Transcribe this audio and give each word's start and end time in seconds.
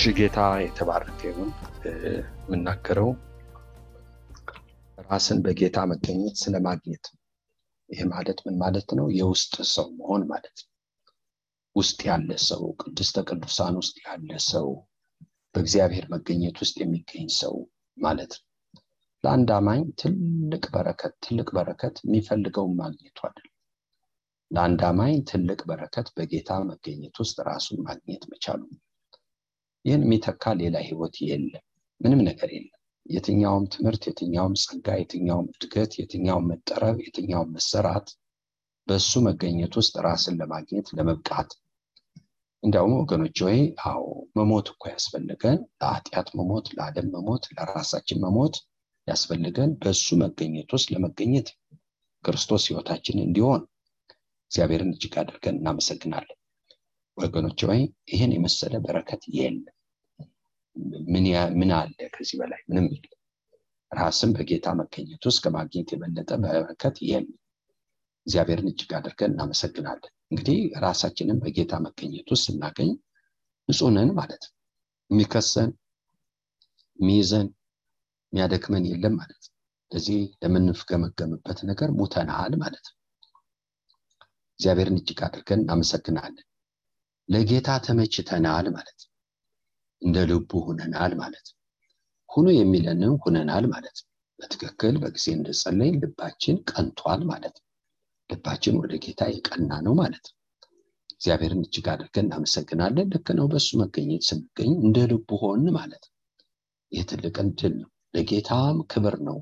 እሺ 0.00 0.10
ጌታ 0.16 0.40
የተባረከ 0.62 1.20
ይሁን። 1.28 1.48
የምናገረው 1.84 3.08
ራስን 4.98 5.38
በጌታ 5.44 5.78
መገኘት 5.92 6.36
ስለማግኘት 6.42 7.06
ይህ 7.90 8.02
ማለት 8.12 8.38
ምን 8.44 8.54
ማለት 8.60 8.88
ነው? 8.98 9.06
የውስጥ 9.16 9.54
ሰው 9.72 9.86
መሆን 9.96 10.22
ማለት 10.30 10.56
ነው። 10.62 10.70
ውስጥ 11.76 11.98
ያለ 12.08 12.30
ሰው፣ 12.46 12.62
ቅድስተ 12.82 13.26
ቅዱሳን 13.28 13.74
ውስጥ 13.80 13.96
ያለ 14.06 14.30
ሰው፣ 14.48 14.68
በእግዚአብሔር 15.54 16.06
መገኘት 16.14 16.58
ውስጥ 16.62 16.76
የሚገኝ 16.82 17.28
ሰው 17.40 17.56
ማለት 17.96 18.32
ነው። 18.38 18.46
ለአንድ 19.24 19.50
አማኝ 19.58 19.82
ትልቅ 20.00 20.64
በረከት 20.74 21.14
ትልቅ 21.26 21.50
በረከት 21.56 21.96
የሚፈልገውን 22.04 22.76
ማግኘቱ 22.78 23.18
አይደለም። 23.24 23.54
ለአንድ 24.50 24.82
አማኝ 24.86 25.16
ትልቅ 25.30 25.62
በረከት 25.70 26.10
በጌታ 26.16 26.60
መገኘት 26.70 27.16
ውስጥ 27.20 27.38
ራሱን 27.50 27.80
ማግኘት 27.84 28.24
መቻሉ 28.32 28.60
ነው። 28.68 28.80
ይህን 29.88 30.02
የሚተካ 30.04 30.52
ሌላ 30.60 30.76
ህይወት 30.86 31.16
የለም። 31.24 31.64
ምንም 32.00 32.20
ነገር 32.28 32.50
የለም። 32.54 32.74
የትኛውም 33.06 33.64
ትምህርት፣ 33.74 34.02
የትኛውም 34.08 34.54
ጸጋ፣ 34.62 34.88
የትኛውም 35.00 35.46
እድገት፣ 35.52 35.92
የትኛውም 36.00 36.48
መጠረብ፣ 36.52 36.96
የትኛውም 37.04 37.52
መሰራት 37.56 38.08
በእሱ 38.88 39.20
መገኘት 39.26 39.72
ውስጥ 39.78 39.94
ራስን 40.04 40.36
ለማግኘት 40.40 40.88
ለመብቃት 40.96 41.50
እንዲያውም 42.62 42.94
ወገኖች 42.98 43.38
ወይ 43.46 43.58
አዎ 43.88 44.04
መሞት 44.38 44.66
እኮ 44.72 44.82
ያስፈልገን 44.92 45.58
ለኃጢአት 45.80 46.28
መሞት፣ 46.38 46.66
ለዓለም 46.76 47.08
መሞት፣ 47.14 47.44
ለራሳችን 47.56 48.22
መሞት 48.24 48.56
ያስፈልገን 49.08 49.70
በእሱ 49.82 50.16
መገኘት 50.22 50.70
ውስጥ 50.76 50.88
ለመገኘት 50.94 51.48
ክርስቶስ 52.24 52.64
ህይወታችን 52.68 53.22
እንዲሆን 53.24 53.62
እግዚአብሔርን 54.50 54.92
እጅግ 54.94 55.14
አድርገን 55.22 55.58
እናመሰግናለን። 55.60 56.38
ወገኖች 57.18 57.60
ወይ 57.68 57.80
ይህን 58.12 58.32
የመሰለ 58.34 58.74
በረከት 58.84 59.22
የለም። 59.36 59.74
ምን 61.56 61.70
አለ 61.76 61.96
ከዚህ 62.14 62.36
በላይ? 62.40 62.60
ምንም 62.68 62.86
የለም። 62.92 63.14
ራስን 63.92 64.30
በጌታ 64.36 64.68
መገኘት 64.80 65.22
ውስጥ 65.28 65.40
ከማግኘት 65.44 65.88
የበለጠ 65.92 66.30
በረከት 66.42 66.96
የለም። 67.04 67.36
እግዚአብሔርን 68.26 68.70
እጅግ 68.70 68.90
አድርገን 68.96 69.32
እናመሰግናለን። 69.34 70.12
እንግዲህ 70.30 70.56
ራሳችንን 70.82 71.38
በጌታ 71.42 71.74
መገኘት 71.84 72.28
ውስጥ 72.30 72.46
ስናገኝ 72.48 72.90
ንጹህ 73.68 73.88
ማለት 74.12 74.42
ነው። 74.46 74.54
የሚከሰን 75.10 75.70
የሚይዘን 76.98 77.48
የሚያደክመን 78.32 78.84
የለም 78.88 79.14
ማለት 79.20 79.42
ነው። 79.42 79.54
ለዚህ 79.92 80.20
ለምንፍገመገምበት 80.42 81.58
ነገር 81.68 81.90
ሙተናል 81.98 82.54
ማለት 82.62 82.86
ነው። 82.88 82.96
እግዚአብሔርን 84.58 84.98
እጅግ 85.00 85.20
አድርገን 85.26 85.62
እናመሰግናለን። 85.64 86.46
ለጌታ 87.28 87.70
ተመችተናል 87.86 88.66
ማለት 88.70 88.98
ነው። 89.02 89.07
እንደ 90.02 90.18
ልቡ 90.30 90.50
ሁነናል 90.66 91.12
ማለት 91.20 91.46
ነው። 91.48 91.56
ሁኑ 92.30 92.46
የሚለንን 92.56 93.14
ሁነናል 93.22 93.64
ማለት 93.72 93.96
ነው። 94.00 94.06
በትክክል 94.38 94.94
በጊዜ 95.02 95.26
እንደጸለይን 95.34 95.96
ልባችን 96.02 96.56
ቀንቷል 96.70 97.22
ማለት 97.30 97.54
ነው። 97.58 97.64
ልባችን 98.30 98.78
ወደ 98.80 98.94
ጌታ 99.04 99.22
የቀና 99.30 99.72
ነው 99.86 99.94
ማለት 100.00 100.24
ነው። 100.28 100.34
እግዚአብሔርን 101.12 101.62
እጅግ 101.64 101.86
አድርገን 101.92 102.26
እናመሰግናለን። 102.26 103.08
ልክ 103.14 103.28
ነው። 103.38 103.46
በእሱ 103.52 103.70
መገኘት 103.80 104.24
ስንገኝ 104.28 104.72
እንደ 104.82 104.98
ልቡ 105.12 105.30
ሆን 105.42 105.64
ማለት 105.76 106.04
ይህ 106.92 107.02
ትልቅን 107.10 107.48
ድል 107.58 107.74
ነው። 107.80 107.88
ለጌታም 108.14 108.76
ክብር 108.92 109.16
ነው። 109.26 109.38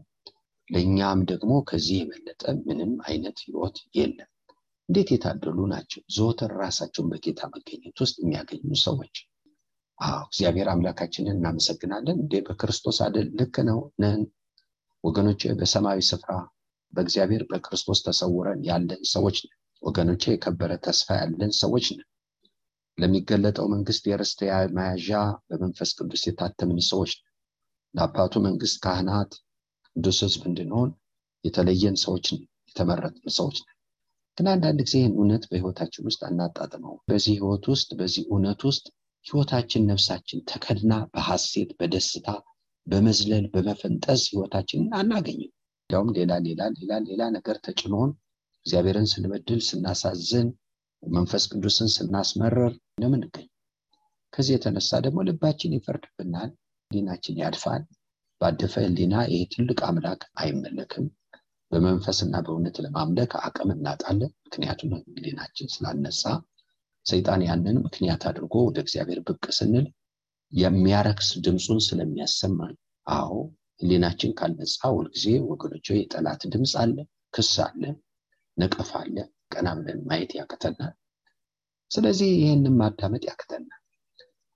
ለእኛም 0.69 1.21
ደግሞ 1.31 1.53
ከዚህ 1.69 1.99
የበለጠ 2.01 2.43
ምንም 2.65 2.93
አይነት 3.07 3.37
ህይወት 3.45 3.77
የለም። 3.97 4.31
እንዴት 4.89 5.09
የታደሉ 5.13 5.59
ናቸው! 5.71 6.03
ዘወትር 6.15 6.51
ራሳቸውን 6.61 7.09
በጌታ 7.13 7.41
መገኘት 7.53 7.97
ውስጥ 8.03 8.17
የሚያገኙ 8.21 8.69
ሰዎች። 8.83 9.15
እግዚአብሔር 10.27 10.69
አምላካችንን 10.71 11.37
እናመሰግናለን። 11.37 12.17
እንዴ 12.23 12.35
በክርስቶስ 12.47 12.99
አይደል? 13.05 13.29
ልክ 13.39 13.57
ነው 13.69 13.79
ነን 14.03 14.21
ወገኖቼ። 15.05 15.53
በሰማያዊ 15.61 16.01
ስፍራ 16.09 16.33
በእግዚአብሔር 16.93 17.43
በክርስቶስ 17.51 18.01
ተሰውረን 18.07 18.61
ያለን 18.69 19.01
ሰዎች 19.13 19.37
ነን 19.45 19.55
ወገኖቼ። 19.83 20.25
የከበረ 20.33 20.73
ተስፋ 20.87 21.09
ያለን 21.21 21.53
ሰዎች 21.61 21.87
ነን። 21.93 22.07
ለሚገለጠው 22.99 23.67
መንግስት 23.73 24.05
የርስት 24.11 24.39
መያዣ 24.77 25.11
በመንፈስ 25.49 25.91
ቅዱስ 25.99 26.23
የታተምን 26.27 26.81
ሰዎች 26.91 27.13
ነን። 27.17 27.33
ለአባቱ 27.95 28.35
መንግስት 28.47 28.77
ካህናት፣ 28.85 29.33
ቅዱስ 29.97 30.19
ሕዝብ 30.25 30.43
እንድንሆን 30.51 30.91
የተለየን 31.45 31.97
ሰዎች 32.05 32.27
ነን። 32.33 32.45
የተመረጥን 32.71 33.35
ሰዎች 33.37 33.59
ነን። 33.61 33.73
ግን 34.39 34.47
አንዳንድ 34.53 34.79
ጊዜ 34.87 34.95
ይህን 35.01 35.15
እውነት 35.19 35.45
በህይወታችን 35.51 36.07
ውስጥ 36.09 36.23
አናጣጥመው። 36.29 36.95
በዚህ 37.09 37.35
ህይወት 37.37 37.65
ውስጥ 37.73 37.89
በዚህ 38.01 38.25
እውነት 38.31 38.61
ውስጥ 38.69 38.87
ህይወታችን 39.27 39.87
ነፍሳችን 39.91 40.45
ተከድና 40.51 40.95
በሐሴት 41.13 41.71
በደስታ 41.79 42.29
በመዝለል 42.87 43.47
በመፈንጠዝ 43.55 44.23
ህይወታችንን 44.31 44.91
አናገኝም። 44.99 45.53
እንዲያውም 45.81 46.13
ሌላ 46.17 46.33
ሌላ 46.47 46.63
ሌላ 46.77 46.93
ሌላ 47.09 47.23
ነገር 47.37 47.57
ተጭኖን 47.67 48.11
እግዚአብሔርን 48.67 49.11
ስንበድል 49.11 49.61
ስናሳዝን፣ 49.67 50.49
መንፈስ 51.03 51.45
ቅዱስን 51.53 51.91
ስናስመረር 51.97 52.73
ነው 52.99 53.07
የምንገኝ። 53.07 53.47
ከዚህ 54.33 54.55
የተነሳ 54.55 54.99
ደግሞ 55.05 55.19
ልባችን 55.29 55.77
ይፈርድብናል፣ 55.77 56.51
ህሊናችን 56.91 57.39
ያድፋል። 57.43 57.83
ባደፈ 58.41 58.75
ህሊና 58.85 59.15
ይሄ 59.29 59.43
ትልቅ 59.53 59.79
አምላክ 59.89 60.23
አይመለክም። 60.41 61.07
በመንፈስና 61.73 62.35
በእውነት 62.45 62.77
ለማምለክ 62.85 63.33
አቅም 63.41 63.71
እናጣለን። 63.75 64.33
ምክንያቱም 64.45 64.91
ህሊናችን 65.11 65.73
ስላነጻ 65.75 66.23
ሰይጣን 67.07 67.41
ያንን 67.47 67.77
ምክንያት 67.85 68.23
አድርጎ 68.29 68.55
ወደ 68.67 68.79
እግዚአብሔር 68.85 69.21
ብቅ 69.27 69.45
ስንል 69.59 69.87
የሚያረክስ 70.53 71.29
ድምፁን 71.45 71.81
ስለሚያሰማን። 71.87 72.75
አዎ 73.07 73.33
ህሊናችን 73.81 74.31
ካልነጻ 74.39 74.79
ሁልጊዜ 74.93 75.27
ወገኖች 75.49 75.87
የጠላት 75.93 76.43
ድምፅ 76.53 76.73
አለ፣ 76.83 76.97
ክስ 77.35 77.53
አለ፣ 77.67 77.83
ነቀፋ 78.57 78.91
አለ። 79.03 79.17
ቀና 79.55 79.69
ብለን 79.79 79.99
ማየት 80.09 80.33
ያቅተናል። 80.39 80.95
ስለዚህ 81.91 82.31
ይህንን 82.37 82.75
ማዳመጥ 82.81 83.23
ያቅተናል። 83.29 83.81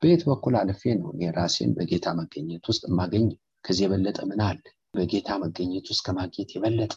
በየት 0.03 0.23
በኩል 0.29 0.55
አልፌ 0.61 0.83
ነው 1.01 1.09
እኔ 1.15 1.31
ራሴን 1.37 1.73
በጌታ 1.77 2.09
መገኘት 2.21 2.65
ውስጥ 2.71 2.83
የማገኝ? 2.89 3.27
ከዚህ 3.65 3.85
የበለጠ 3.87 4.19
ምን 4.31 4.41
አለ? 4.47 4.63
በጌታ 4.95 5.31
መገኘት 5.43 5.87
ውስጥ 5.91 6.03
ከማግኘት 6.07 6.51
የበለጠ 6.55 6.95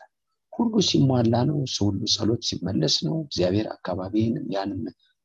ሁሉ 0.53 0.73
ሲሟላ 0.87 1.35
ነው። 1.49 1.57
ሁሉ 1.77 1.99
ጸሎት 2.13 2.41
ሲመለስ 2.49 2.95
ነው። 3.07 3.15
እግዚአብሔር 3.25 3.67
አካባቢን 3.75 4.35
ያን 4.55 4.71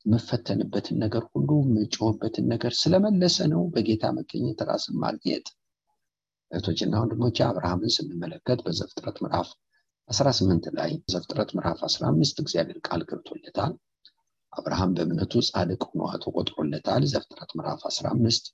የምፈተንበትን 0.09 0.97
ነገር 1.03 1.23
ሁሉ 1.31 1.49
የምጮህበትን 1.63 2.47
ነገር 2.53 2.73
ስለመለሰ 2.79 3.47
ነው። 3.53 3.63
በጌታ 3.73 4.05
መገኘት 4.19 4.61
ራስን 4.69 4.95
ማግኘት 5.03 5.47
እህቶችና 6.51 7.01
ወንድሞች 7.03 7.39
አብርሃምን 7.47 7.93
ስንመለከት 7.97 8.61
በዘፍጥረት 8.67 9.17
ምዕራፍ 9.25 9.49
18 10.11 10.69
ላይ 10.79 10.93
ዘፍጥረት 11.13 11.51
ምዕራፍ 11.57 11.81
15 11.89 12.41
እግዚአብሔር 12.45 12.79
ቃል 12.87 13.03
ገብቶለታል። 13.11 13.73
አብርሃም 14.53 14.95
በእምነቱ 14.97 15.43
ጻድቅ 15.49 15.83
ሆኖ 15.91 16.03
ተቆጥሮለታል። 16.17 17.03
ዘፍጥረት 17.13 17.53
ምዕራፍ 17.59 17.83
15 17.91 18.49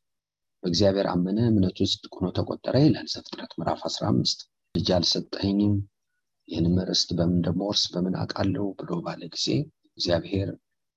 በእግዚአብሔር 0.62 1.06
አመነ፣ 1.12 1.38
እምነቱ 1.50 1.78
ጽድቅ 1.92 2.12
ሆኖ 2.18 2.28
ተቆጠረ 2.38 2.76
ይላል። 2.84 3.08
ዘፍጥረት 3.14 3.52
ምዕራፍ 3.58 3.80
15 3.90 4.42
ልጅ 4.74 4.88
አልሰጠኝም፣ 4.96 5.74
ይህንም 6.48 6.76
ርስት 6.88 7.08
በምን 7.18 7.36
እንደምወርስ 7.38 7.84
በምን 7.92 8.14
አውቃለሁ 8.20 8.66
ብሎ 8.80 8.90
ባለ 9.04 9.22
ጊዜ 9.34 9.46
እግዚአብሔር 9.98 10.48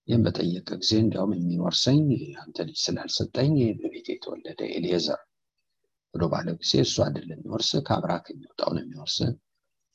ይህም 0.08 0.22
በጠየቀ 0.26 0.70
ጊዜ 0.82 0.92
እንዲያውም 1.02 1.34
የሚወርሰኝ 1.36 2.02
አንተ 2.44 2.66
ልጅ 2.68 2.78
ስላልሰጠኝ 2.84 3.52
በቤት 3.80 4.08
የተወለደ 4.12 4.60
ኤልየዘር 4.76 5.22
ብሎ 6.14 6.24
ባለው 6.32 6.56
ጊዜ 6.62 6.74
እሱ 6.84 6.96
አይደለም 7.06 7.36
የሚወርስ 7.36 7.72
ከአብራክ 7.88 8.26
የሚወጣው 8.32 8.72
ነው 8.76 8.82
የሚወርስ 8.84 9.18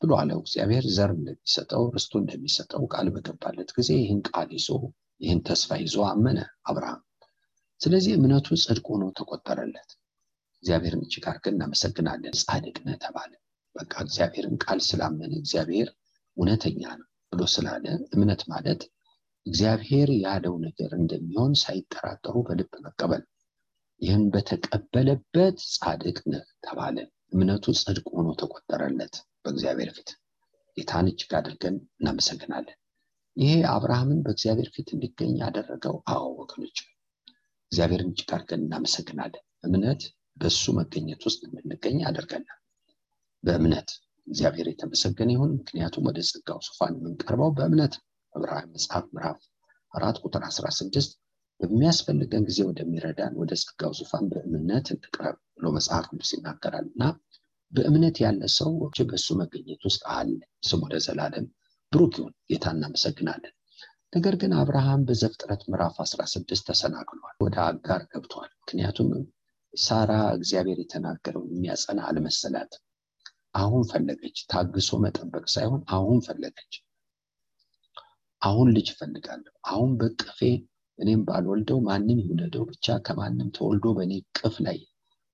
ብሎ 0.02 0.12
አለው። 0.20 0.38
እግዚአብሔር 0.44 0.84
ዘር 0.94 1.10
እንደሚሰጠው 1.16 1.82
ርስቱ 1.94 2.12
እንደሚሰጠው 2.20 2.82
ቃል 2.92 3.08
በገባለት 3.14 3.70
ጊዜ 3.78 3.90
ይህን 4.00 4.20
ቃል 4.28 4.50
ይዞ 4.56 4.68
ይህን 5.20 5.40
ተስፋ 5.48 5.70
ይዞ 5.82 5.96
አመነ 6.08 6.38
አብርሃም። 6.70 7.02
ስለዚህ 7.80 8.12
እምነቱ 8.18 8.48
ጽድቅ 8.62 8.86
ሆኖ 8.92 9.04
ተቆጠረለት። 9.18 9.90
እግዚአብሔርን 10.62 11.04
እጅግ 11.06 11.24
አድርገን 11.30 11.56
እናመሰግናለን። 11.56 12.34
ጻድቅ 12.42 12.76
ነህ 12.86 12.96
ተባለ። 13.04 13.32
በቃ 13.76 13.92
እግዚአብሔርን 14.06 14.56
ቃል 14.64 14.80
ስላመነ 14.88 15.32
እግዚአብሔር 15.40 15.88
እውነተኛ 16.36 16.82
ነው 17.00 17.08
ብሎ 17.32 17.42
ስላለ 17.54 17.84
እምነት 18.14 18.42
ማለት 18.52 18.82
እግዚአብሔር 19.46 20.10
ያለው 20.22 20.54
ነገር 20.64 20.90
እንደሚሆን 20.98 21.52
ሳይጠራጠሩ 21.62 22.34
በልብ 22.46 22.72
መቀበል 22.84 23.22
ይህን 24.02 24.24
በተቀበለበት 24.34 25.58
ጻድቅ 25.74 26.18
ነህ 26.32 26.46
ተባለ። 26.64 26.96
እምነቱ 27.32 27.64
ጽድቅ 27.80 28.06
ሆኖ 28.14 28.28
ተቆጠረለት 28.40 29.14
በእግዚአብሔር 29.42 29.90
ፊት። 29.96 30.08
ጌታን 30.76 31.06
እጅግ 31.10 31.32
አድርገን 31.38 31.76
እናመሰግናለን። 31.94 32.78
ይሄ 33.36 33.52
አብርሃምን 33.72 34.18
በእግዚአብሔር 34.24 34.68
ፊት 34.74 34.88
እንዲገኝ 34.94 35.32
ያደረገው 35.42 35.96
አዎ 36.12 36.24
ወገኖች፣ 36.40 36.78
እግዚአብሔርን 37.72 38.10
እጅግ 38.12 38.30
አድርገን 38.36 38.64
እናመሰግናለን። 38.66 39.44
እምነት 39.64 40.02
በእሱ 40.36 40.64
መገኘት 40.78 41.22
ውስጥ 41.26 41.40
የምንገኝ 41.48 41.98
ያደርገናል። 42.04 42.58
በእምነት 43.44 43.88
እግዚአብሔር 44.26 44.66
የተመሰገነ 44.70 45.30
ይሁን። 45.34 45.52
ምክንያቱም 45.58 46.06
ወደ 46.08 46.20
ጸጋው 46.28 46.60
ዙፋን 46.66 46.96
የምንቀርበው 46.98 47.50
በእምነት 47.56 47.94
ዕብራውያን 48.34 48.70
መጽሐፍ 48.74 49.04
ምዕራፍ 49.10 49.40
አራት 49.94 50.16
ቁጥር 50.24 50.42
አስራ 50.46 50.66
ስድስት 50.76 51.12
በሚያስፈልገን 51.60 52.44
ጊዜ 52.48 52.60
ወደሚረዳን 52.68 53.34
ወደ 53.40 53.52
ጸጋው 53.62 53.92
ዙፋን 53.98 54.24
በእምነት 54.30 54.86
እንቅረብ 54.94 55.36
ብሎ 55.56 55.66
መጽሐፍ 55.76 56.04
ቅዱስ 56.10 56.30
ይናገራል 56.34 56.86
እና 56.90 57.02
በእምነት 57.72 58.16
ያለ 58.22 58.42
ሰው 58.56 58.70
በእሱ 59.02 59.28
መገኘት 59.40 59.82
ውስጥ 59.88 60.02
አለ። 60.14 60.32
ስሙ 60.68 60.82
ለዘላለም 60.92 61.46
ብሩክ 61.92 62.14
ይሁን። 62.18 62.34
ጌታ 62.50 62.64
እናመሰግናለን። 62.74 63.54
ነገር 64.12 64.34
ግን 64.40 64.52
አብርሃም 64.58 65.02
በዘፍጥረት 65.08 65.62
ምዕራፍ 65.68 65.94
16 66.04 66.64
ተሰናክሏል፣ 66.68 67.36
ወደ 67.40 67.56
አጋር 67.66 68.02
ገብቷል። 68.12 68.50
ምክንያቱም 68.60 69.10
ሳራ 69.74 70.10
እግዚአብሔር 70.36 70.78
የተናገረውን 70.80 71.52
የሚያጸና 71.54 72.00
አልመሰላት። 72.08 72.72
አሁን 73.60 73.82
ፈለገች። 73.90 74.38
ታግሶ 74.52 74.90
መጠበቅ 75.04 75.44
ሳይሆን 75.54 75.80
አሁን 75.96 76.18
ፈለገች። 76.26 76.74
አሁን 78.42 78.68
ልጅ 78.76 78.88
እፈልጋለሁ። 78.92 79.52
አሁን 79.70 79.90
በቅፌ 79.98 80.38
እኔም 80.98 81.20
ባልወልደው 81.28 81.78
ማንም 81.86 82.18
ይውለደው 82.22 82.64
ብቻ 82.70 82.96
ከማንም 83.06 83.48
ተወልዶ 83.56 83.86
በእኔ 83.96 84.12
ቅፍ 84.38 84.54
ላይ 84.66 84.78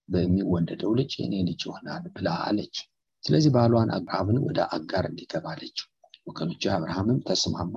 በሚወለደው 0.08 0.92
ልጅ 0.98 1.12
የኔ 1.20 1.34
ልጅ 1.48 1.60
ይሆናል 1.66 2.04
ብላ 2.14 2.28
አለች። 2.44 2.76
ስለዚህ 3.24 3.50
ባሏን 3.54 3.90
አብርሃምን 3.96 4.38
ወደ 4.46 4.58
አጋር 4.76 5.04
እንዲገባ 5.10 5.46
አለች። 5.54 5.78
ወገኖች 6.26 6.64
አብርሃምም 6.74 7.18
ተስማማ። 7.28 7.76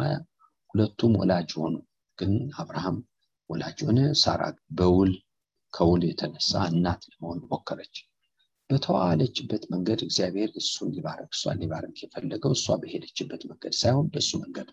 ሁለቱም 0.74 1.14
ወላጅ 1.22 1.52
ሆኑ። 1.60 1.76
ግን 2.18 2.34
አብርሃም 2.62 2.98
ወላጅ 3.50 3.80
ሆነ። 3.88 4.00
ሳራ 4.22 4.42
በውል 4.78 5.12
ከውል 5.74 6.02
የተነሳ 6.08 6.62
እናት 6.72 7.02
ለመሆን 7.12 7.40
ሞከረች። 7.50 7.96
በተዋለችበት 8.70 9.64
መንገድ 9.72 10.00
እግዚአብሔር 10.06 10.52
እሱን 10.60 10.90
ሊባረክ 10.96 11.32
እሷን 11.36 11.60
ሊባረክ 11.62 11.98
የፈለገው 12.04 12.54
እሷ 12.58 12.76
በሄደችበት 12.82 13.42
መንገድ 13.50 13.74
ሳይሆን 13.82 14.08
በእሱ 14.14 14.32
መንገድ 14.44 14.70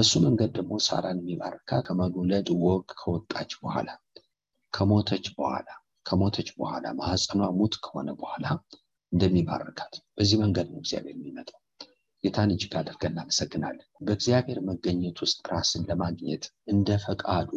በእሱ 0.00 0.20
መንገድ 0.24 0.50
ደግሞ 0.56 0.74
ሳራን 0.84 1.18
የሚባርካ 1.20 1.78
ከመውለድ 1.86 2.48
ወግ 2.60 2.84
ከወጣች 3.00 3.50
በኋላ 3.62 3.88
ከሞተች 4.72 5.26
በኋላ 5.34 5.66
ከሞተች 6.06 6.48
በኋላ 6.56 6.86
ማህፀኗ 7.00 7.40
ሙት 7.58 7.74
ከሆነ 7.84 8.08
በኋላ 8.16 8.46
እንደሚባርካት 9.12 9.94
በዚህ 10.16 10.38
መንገድ 10.42 10.68
ነው 10.70 10.78
እግዚአብሔር 10.82 11.16
የሚመጣው። 11.16 11.58
ጌታን 12.24 12.52
እጅግ 12.54 12.74
አድርገን 12.80 13.12
እናመሰግናለን። 13.12 13.86
በእግዚአብሔር 14.06 14.60
መገኘት 14.70 15.18
ውስጥ 15.24 15.40
ራስን 15.52 15.84
ለማግኘት 15.90 16.46
እንደ 16.72 16.96
ፈቃዱ 17.04 17.50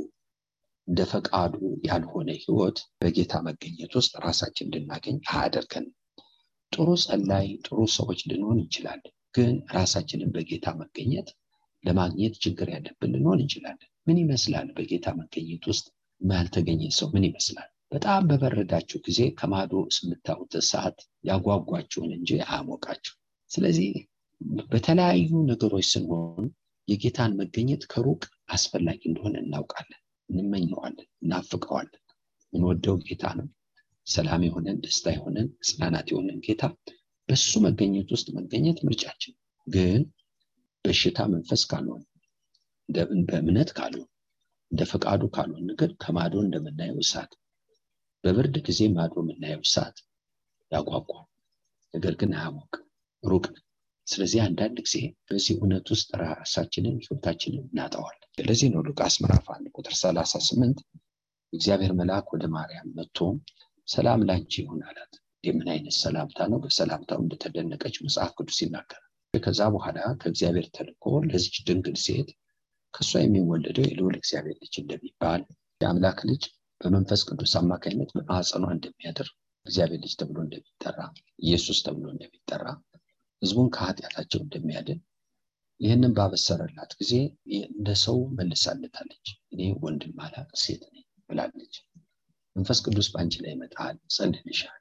እንደ 0.88 1.06
ፈቃዱ 1.12 1.56
ያልሆነ 1.88 2.30
ህይወት 2.44 2.80
በጌታ 3.02 3.42
መገኘት 3.48 3.96
ውስጥ 4.00 4.14
ራሳችን 4.26 4.68
እንድናገኝ 4.70 5.20
አያደርገንም። 5.34 5.96
ጥሩ 6.72 6.90
ጸላይ፣ 7.04 7.48
ጥሩ 7.68 7.80
ሰዎች 7.96 8.22
ልንሆን 8.32 8.60
እንችላለን። 8.60 9.16
ግን 9.36 9.56
ራሳችንን 9.74 10.34
በጌታ 10.36 10.68
መገኘት 10.82 11.30
ለማግኘት 11.84 12.36
ችግር 12.44 12.68
ያለብን 12.74 13.12
ልንሆን 13.14 13.42
እንችላለን። 13.44 13.90
ምን 14.08 14.18
ይመስላል? 14.22 14.68
በጌታ 14.76 15.08
መገኘት 15.20 15.64
ውስጥ 15.72 15.86
ያልተገኘ 16.22 16.82
ሰው 16.98 17.08
ምን 17.14 17.26
ይመስላል? 17.28 17.70
በጣም 17.92 18.22
በበረዳችሁ 18.30 18.98
ጊዜ 19.08 19.20
ከማዶ 19.40 19.74
የምታዩት 19.96 20.54
እሳት 20.60 20.98
ያጓጓችሁን 21.30 22.12
እንጂ 22.18 22.30
አያሞቃችሁ። 22.46 23.16
ስለዚህ 23.52 23.90
በተለያዩ 24.72 25.30
ነገሮች 25.50 25.88
ስንሆን 25.92 26.46
የጌታን 26.88 27.36
መገኘት 27.40 27.84
ከሩቅ 27.92 28.22
አስፈላጊ 28.56 29.02
እንደሆነ 29.10 29.36
እናውቃለን፣ 29.44 30.00
እንመኘዋለን፣ 30.30 31.08
እናፍቀዋለን። 31.24 32.02
ምንወደው 32.54 32.98
ጌታ 33.06 33.26
ነው። 33.38 33.48
ሰላም 34.08 34.42
የሆነን 34.46 34.82
ደስታ 34.84 35.06
የሆነን 35.16 35.48
ጽናናት 35.68 36.08
የሆነን 36.12 36.40
ጌታ 36.48 36.64
በሱ 37.30 37.52
መገኘት 37.66 38.10
ውስጥ 38.16 38.28
መገኘት 38.38 38.80
ምርጫችን 38.88 39.34
ግን 39.68 40.02
በሽታ 40.86 41.20
መንፈስ 41.34 41.62
ካልሆን 41.70 42.04
በእምነት 43.30 43.70
ካልሆን 43.78 44.10
እንደ 44.72 44.84
ፈቃዱ 44.92 45.22
ካልሆን 45.36 45.68
ግን 45.80 45.92
ከማዶ 46.04 46.34
እንደምናየው 46.44 46.98
እሳት 47.04 47.32
በብርድ 48.24 48.56
ጊዜ 48.68 48.82
ማዶ 48.96 49.14
የምናየው 49.24 49.62
እሳት 49.66 49.98
ያጓጓል፣ 50.72 51.26
ነገር 51.94 52.14
ግን 52.22 52.32
አያሞቅም፣ 52.38 52.84
ሩቅ 53.24 53.46
ስለዚህ 54.08 54.40
አንዳንድ 54.46 54.78
ጊዜ 54.86 54.96
በዚህ 55.28 55.54
እውነት 55.58 55.88
ውስጥ 55.94 56.10
ራሳችንን 56.22 56.96
ህይወታችንን 57.04 57.66
እናጠዋለን። 57.66 58.20
ለዚህ 58.42 58.70
ነው 58.74 58.82
ሉቃስ 58.88 59.16
ምዕራፍ 59.24 59.48
አንድ 59.56 59.68
ቁጥር 59.76 59.96
ሰላሳ 60.02 60.42
ስምንት 60.48 60.80
እግዚአብሔር 61.54 61.92
መልአክ 62.00 62.28
ወደ 62.36 62.46
ማርያም 62.56 62.90
መጥቶ 62.98 63.20
ሰላም 63.88 64.26
ላንቺ 64.28 64.54
ይሁን 64.62 64.82
አላት። 64.90 65.14
የምን 65.44 65.68
አይነት 65.74 65.96
ሰላምታ 66.02 66.40
ነው? 66.52 66.60
በሰላምታው 66.64 67.20
እንደተደነቀች 67.24 67.96
መጽሐፍ 68.06 68.32
ቅዱስ 68.38 68.60
ይናገራል። 68.64 69.03
ከዛ 69.34 69.62
በኋላ 69.74 70.00
ከእግዚአብሔር 70.22 70.68
ተልኮ 70.76 71.04
ለዚች 71.26 71.56
ድንግል 71.68 71.96
ሴት 72.04 72.30
ከእሷ 72.94 73.22
የሚወለደው 73.22 73.86
የልዑል 73.88 74.16
እግዚአብሔር 74.20 74.58
ልጅ 74.64 74.76
እንደሚባል 74.82 75.42
የአምላክ 75.82 76.20
ልጅ 76.30 76.44
በመንፈስ 76.82 77.22
ቅዱስ 77.30 77.54
አማካኝነት 77.60 78.12
በማህፀኗ 78.16 78.66
እንደሚያድር 78.76 79.30
እግዚአብሔር 79.66 80.00
ልጅ 80.04 80.14
ተብሎ 80.20 80.38
እንደሚጠራ 80.46 81.00
ኢየሱስ 81.44 81.78
ተብሎ 81.86 82.06
እንደሚጠራ 82.14 82.66
ህዝቡን 83.42 83.70
ከኃጢአታቸው 83.76 84.40
እንደሚያድን 84.44 85.00
ይህንን 85.80 86.12
ባበሰረላት 86.18 86.92
ጊዜ 87.00 87.14
እንደ 87.70 87.90
ሰው 88.04 88.18
መልሳለታለች። 88.38 89.26
እኔ 89.54 89.62
ወንድም 89.84 90.20
አላቅ 90.26 90.50
ሴት 90.62 90.84
ነኝ 90.88 91.06
ብላለች። 91.30 91.76
መንፈስ 92.56 92.80
ቅዱስ 92.86 93.08
በአንቺ 93.14 93.36
ላይ 93.44 93.52
ይመጣል፣ 93.56 93.96
ጸንልሻል። 94.16 94.80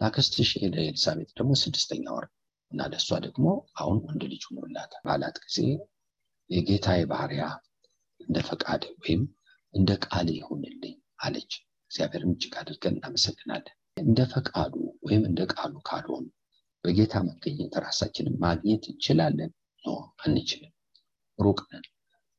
ላክስትሽ 0.00 0.50
ለኤልሳቤጥ 0.72 1.30
ደግሞ 1.36 1.52
ስድስተኛ 1.62 2.04
ወር 2.16 2.26
እና 2.72 2.80
ለእሷ 2.90 3.18
ደግሞ 3.24 3.46
አሁን 3.80 3.98
ወንድ 4.06 4.22
ልጅ 4.32 4.42
ሆኖላታል 4.48 5.02
ባላት 5.06 5.36
ጊዜ 5.44 5.58
የጌታዬ 6.50 7.00
ባህሪያ 7.10 7.44
እንደ 8.20 8.38
ፈቃድ 8.48 8.82
ወይም 9.00 9.22
እንደ 9.74 9.90
ቃል 10.06 10.28
ይሁንልኝ 10.36 10.94
አለች። 11.24 11.52
እግዚአብሔርን 11.90 12.32
እጅግ 12.34 12.54
አድርገን 12.60 12.96
እናመሰግናለን። 12.96 13.76
እንደ 14.02 14.20
ፈቃዱ 14.32 14.74
ወይም 15.06 15.22
እንደ 15.28 15.40
ቃሉ 15.52 15.74
ካልሆኑ 15.88 16.26
በጌታ 16.84 17.14
መገኘት 17.26 17.74
ራሳችንን 17.84 18.36
ማግኘት 18.44 18.84
እንችላለን? 18.90 19.50
ኖ 19.84 19.88
አንችልም፣ 20.24 20.72
ሩቅ 21.38 21.58
ነን። 21.70 21.84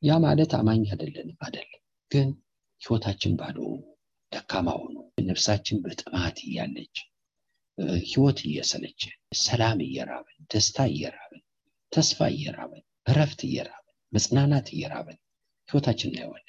ያ 0.02 0.18
ማለት 0.26 0.52
አማኝ 0.60 0.84
አይደለንም 0.92 1.38
አይደለም፣ 1.46 1.82
ግን 2.12 2.30
ህይወታችን 2.82 3.34
ባዶ 3.40 3.58
ደካማ 4.32 4.70
ሆኖ 4.80 4.96
ነፍሳችን 5.30 5.78
በጥማት 5.84 6.38
እያለች 6.46 6.96
ህይወት 8.06 8.40
እየሰለች 8.48 9.02
ሰላም 9.42 9.80
እየራበን 9.86 10.40
ደስታ 10.54 10.78
እየራበን 10.92 11.44
ተስፋ 11.92 12.28
እየራበን 12.36 12.84
እረፍት 13.08 13.42
እየራበን 13.48 13.78
መጽናናት 14.14 14.68
እየራበን 14.76 15.20
ህይወታችን 15.70 16.10
እናየዋለን። 16.10 16.48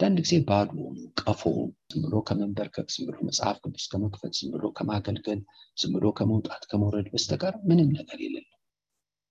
አንዳንድ 0.00 0.18
ጊዜ 0.24 0.34
ባዶ 0.48 0.70
ሆኑ 0.80 0.96
ቀፎውን 1.20 1.70
ዝም 1.90 2.00
ብሎ 2.04 2.16
ከመንበርከክ 2.28 2.88
ዝም 2.94 3.04
ብሎ 3.08 3.16
መጽሐፍ 3.28 3.56
ቅዱስ 3.62 3.84
ከመክፈት 3.92 4.32
ዝም 4.38 4.50
ብሎ 4.54 4.64
ከማገልገል 4.78 5.40
ዝም 5.76 5.92
ብሎ 5.94 6.06
ከመውጣት 6.18 6.64
ከመውረድ 6.70 7.06
በስተቀር 7.12 7.54
ምንም 7.68 7.88
ነገር 7.98 8.18
የሌለው 8.24 8.58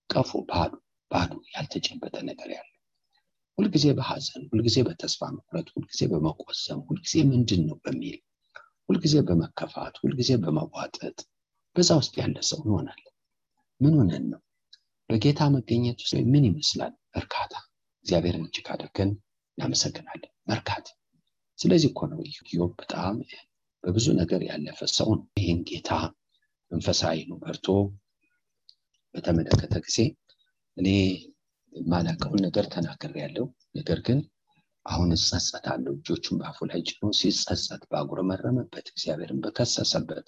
ቀፎ 0.09 0.31
ባዶ 0.49 0.73
ባዶ 1.11 1.33
ያልተጨበጠ 1.53 2.15
ነገር 2.29 2.49
ያለው። 2.55 2.71
ሁልጊዜ 3.57 3.85
በሐዘን 3.97 4.43
ሁልጊዜ 4.51 4.77
በተስፋ 4.87 5.29
መቁረጥ 5.35 5.67
ሁልጊዜ 5.75 6.01
በመቆዘም 6.11 6.81
ሁልጊዜ 6.89 7.15
ምንድን 7.29 7.61
ነው 7.69 7.77
በሚል 7.85 8.17
ሁልጊዜ 8.89 9.15
በመከፋት 9.27 9.95
ሁልጊዜ 10.01 10.31
በመቧጠጥ 10.41 11.17
በዛ 11.75 11.89
ውስጥ 11.99 12.13
ያለ 12.19 12.37
ሰው 12.49 12.59
እንሆናለን 12.63 13.11
ምን 13.81 13.93
ሆነን 13.97 14.25
ነው? 14.31 14.41
በጌታ 15.09 15.41
መገኘት 15.55 15.97
ውስጥ 16.03 16.17
ምን 16.33 16.43
ይመስላል? 16.49 16.93
እርካታ። 17.15 17.53
እግዚአብሔርን 18.05 18.45
እጅግ 18.47 18.67
አድርገን 18.73 19.09
እናመሰግናለን። 19.57 20.31
መርካት። 20.49 20.87
ስለዚህ 21.59 21.89
እኮ 21.91 22.01
ነው 22.11 22.19
ኢዮብ 22.47 22.71
በጣም 22.79 23.15
በብዙ 23.83 24.07
ነገር 24.21 24.41
ያለፈ 24.47 24.79
ሰው 24.95 25.09
ነው። 25.17 25.25
ይህን 25.39 25.59
ጌታ 25.69 25.89
መንፈሳዊ 26.71 27.17
ነው 27.29 27.37
በርቶ 27.43 27.67
በተመለከተ 29.15 29.75
ጊዜ 29.85 29.97
እኔ 30.77 30.87
የማላውቀውን 31.73 32.41
ነገር 32.47 32.65
ተናገር 32.73 33.13
ያለው 33.21 33.45
ነገር 33.75 33.99
ግን 34.07 34.19
አሁን 34.85 35.09
እጸጸታለሁ። 35.15 35.93
እጆቹን 35.97 36.39
በአፉ 36.39 36.57
ላይ 36.71 36.79
ጭኖ 36.89 37.11
ሲጸጸት 37.19 37.83
ባጉረመረመበት 37.91 38.85
እግዚአብሔርን 38.91 39.39
በከሰሰበት 39.45 40.27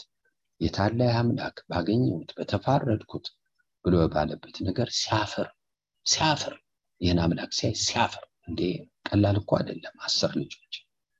የታለ 0.61 0.99
አምላክ 1.17 1.57
ባገኘሁት 1.69 2.29
በተፋረድኩት 2.37 3.25
ብሎ 3.85 3.95
ባለበት 4.13 4.55
ነገር 4.67 4.89
ሲያፍር 4.99 5.47
ሲያፍር 6.05 6.55
ይህን 7.01 7.19
አምላክ 7.23 7.51
ሲያይ 7.57 7.75
ሲያፍር። 7.83 8.23
እንዴ! 8.47 8.61
ቀላል 9.07 9.35
እኮ 9.39 9.51
አይደለም 9.57 9.95
አስር 10.05 10.31
ልጆች። 10.39 10.75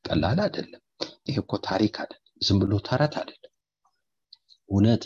ቀላል 0.06 0.40
አይደለም። 0.46 0.82
ይሄ 1.28 1.36
እኮ 1.44 1.54
ታሪክ 1.68 1.96
አይደለም። 2.04 2.24
ዝም 2.42 2.60
ብሎ 2.62 2.74
ተረት 2.88 3.16
አይደለም። 3.22 3.54
እውነት 4.70 5.04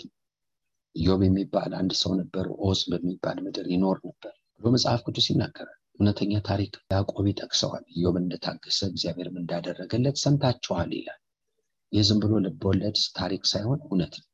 ኢዮብ 0.95 1.21
የሚባል 1.25 1.71
አንድ 1.79 1.91
ሰው 1.99 2.11
ነበር 2.21 2.45
ኦዝ 2.67 2.79
በሚባል 2.91 3.37
ምድር 3.45 3.67
ይኖር 3.73 3.97
ነበር 4.07 4.33
ብሎ 4.57 4.71
መጽሐፍ 4.75 5.01
ቅዱስ 5.07 5.27
ይናገራል። 5.31 5.77
እውነተኛ 5.99 6.33
ታሪክ 6.47 6.73
ያዕቆብ 6.91 7.25
ይጠቅሰዋል። 7.29 7.83
ኢዮብ 7.95 8.15
እንደታገሰ 8.21 8.79
እግዚአብሔርም 8.89 9.35
እንዳደረገለት 9.41 10.17
ሰምታችኋል 10.23 10.91
ይላል 10.97 11.19
ይህ 11.91 12.03
ዝም 12.07 12.19
ብሎ 12.23 12.33
ልብወለድ 12.43 12.97
ታሪክ 13.15 13.43
ሳይሆን 13.49 13.79
እውነት 13.85 14.13
ነው። 14.19 14.27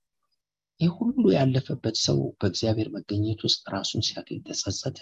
ይህ 0.81 0.91
ሁሉ 0.97 1.23
ያለፈበት 1.35 1.95
ሰው 2.03 2.17
በእግዚአብሔር 2.39 2.89
መገኘት 2.95 3.39
ውስጥ 3.45 3.61
ራሱን 3.75 4.01
ሲያገኝ 4.07 4.39
ተጸጸተ 4.47 4.97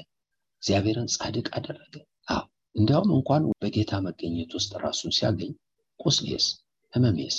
እግዚአብሔርን 0.64 1.10
ጻድቅ 1.16 1.48
አደረገ። 1.58 1.96
አዎ 2.28 2.44
እንዲያውም 2.76 3.12
እንኳን 3.18 3.44
በጌታ 3.64 3.94
መገኘት 4.06 4.52
ውስጥ 4.58 4.72
ራሱን 4.84 5.14
ሲያገኝ 5.18 5.52
ቁስሌስ 6.00 6.46
ህመሜስ 6.94 7.38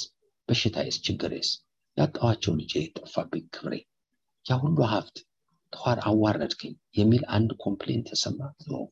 በሽታዬስ 0.49 0.97
ችግሬስ 1.07 1.51
ያጣዋቸው 1.97 2.53
ልጄ 2.59 2.73
የጠፋብኝ 2.81 3.45
ክብሬ። 3.55 3.75
ያ 4.47 4.59
ሁሉ 4.63 4.79
ሀብት 4.91 5.17
ተኋር 5.73 5.99
አዋረድከኝ 6.09 6.75
የሚል 6.97 7.23
አንድ 7.37 7.51
complain 7.63 8.03
ተሰማ። 8.09 8.41
ነው 8.69 8.83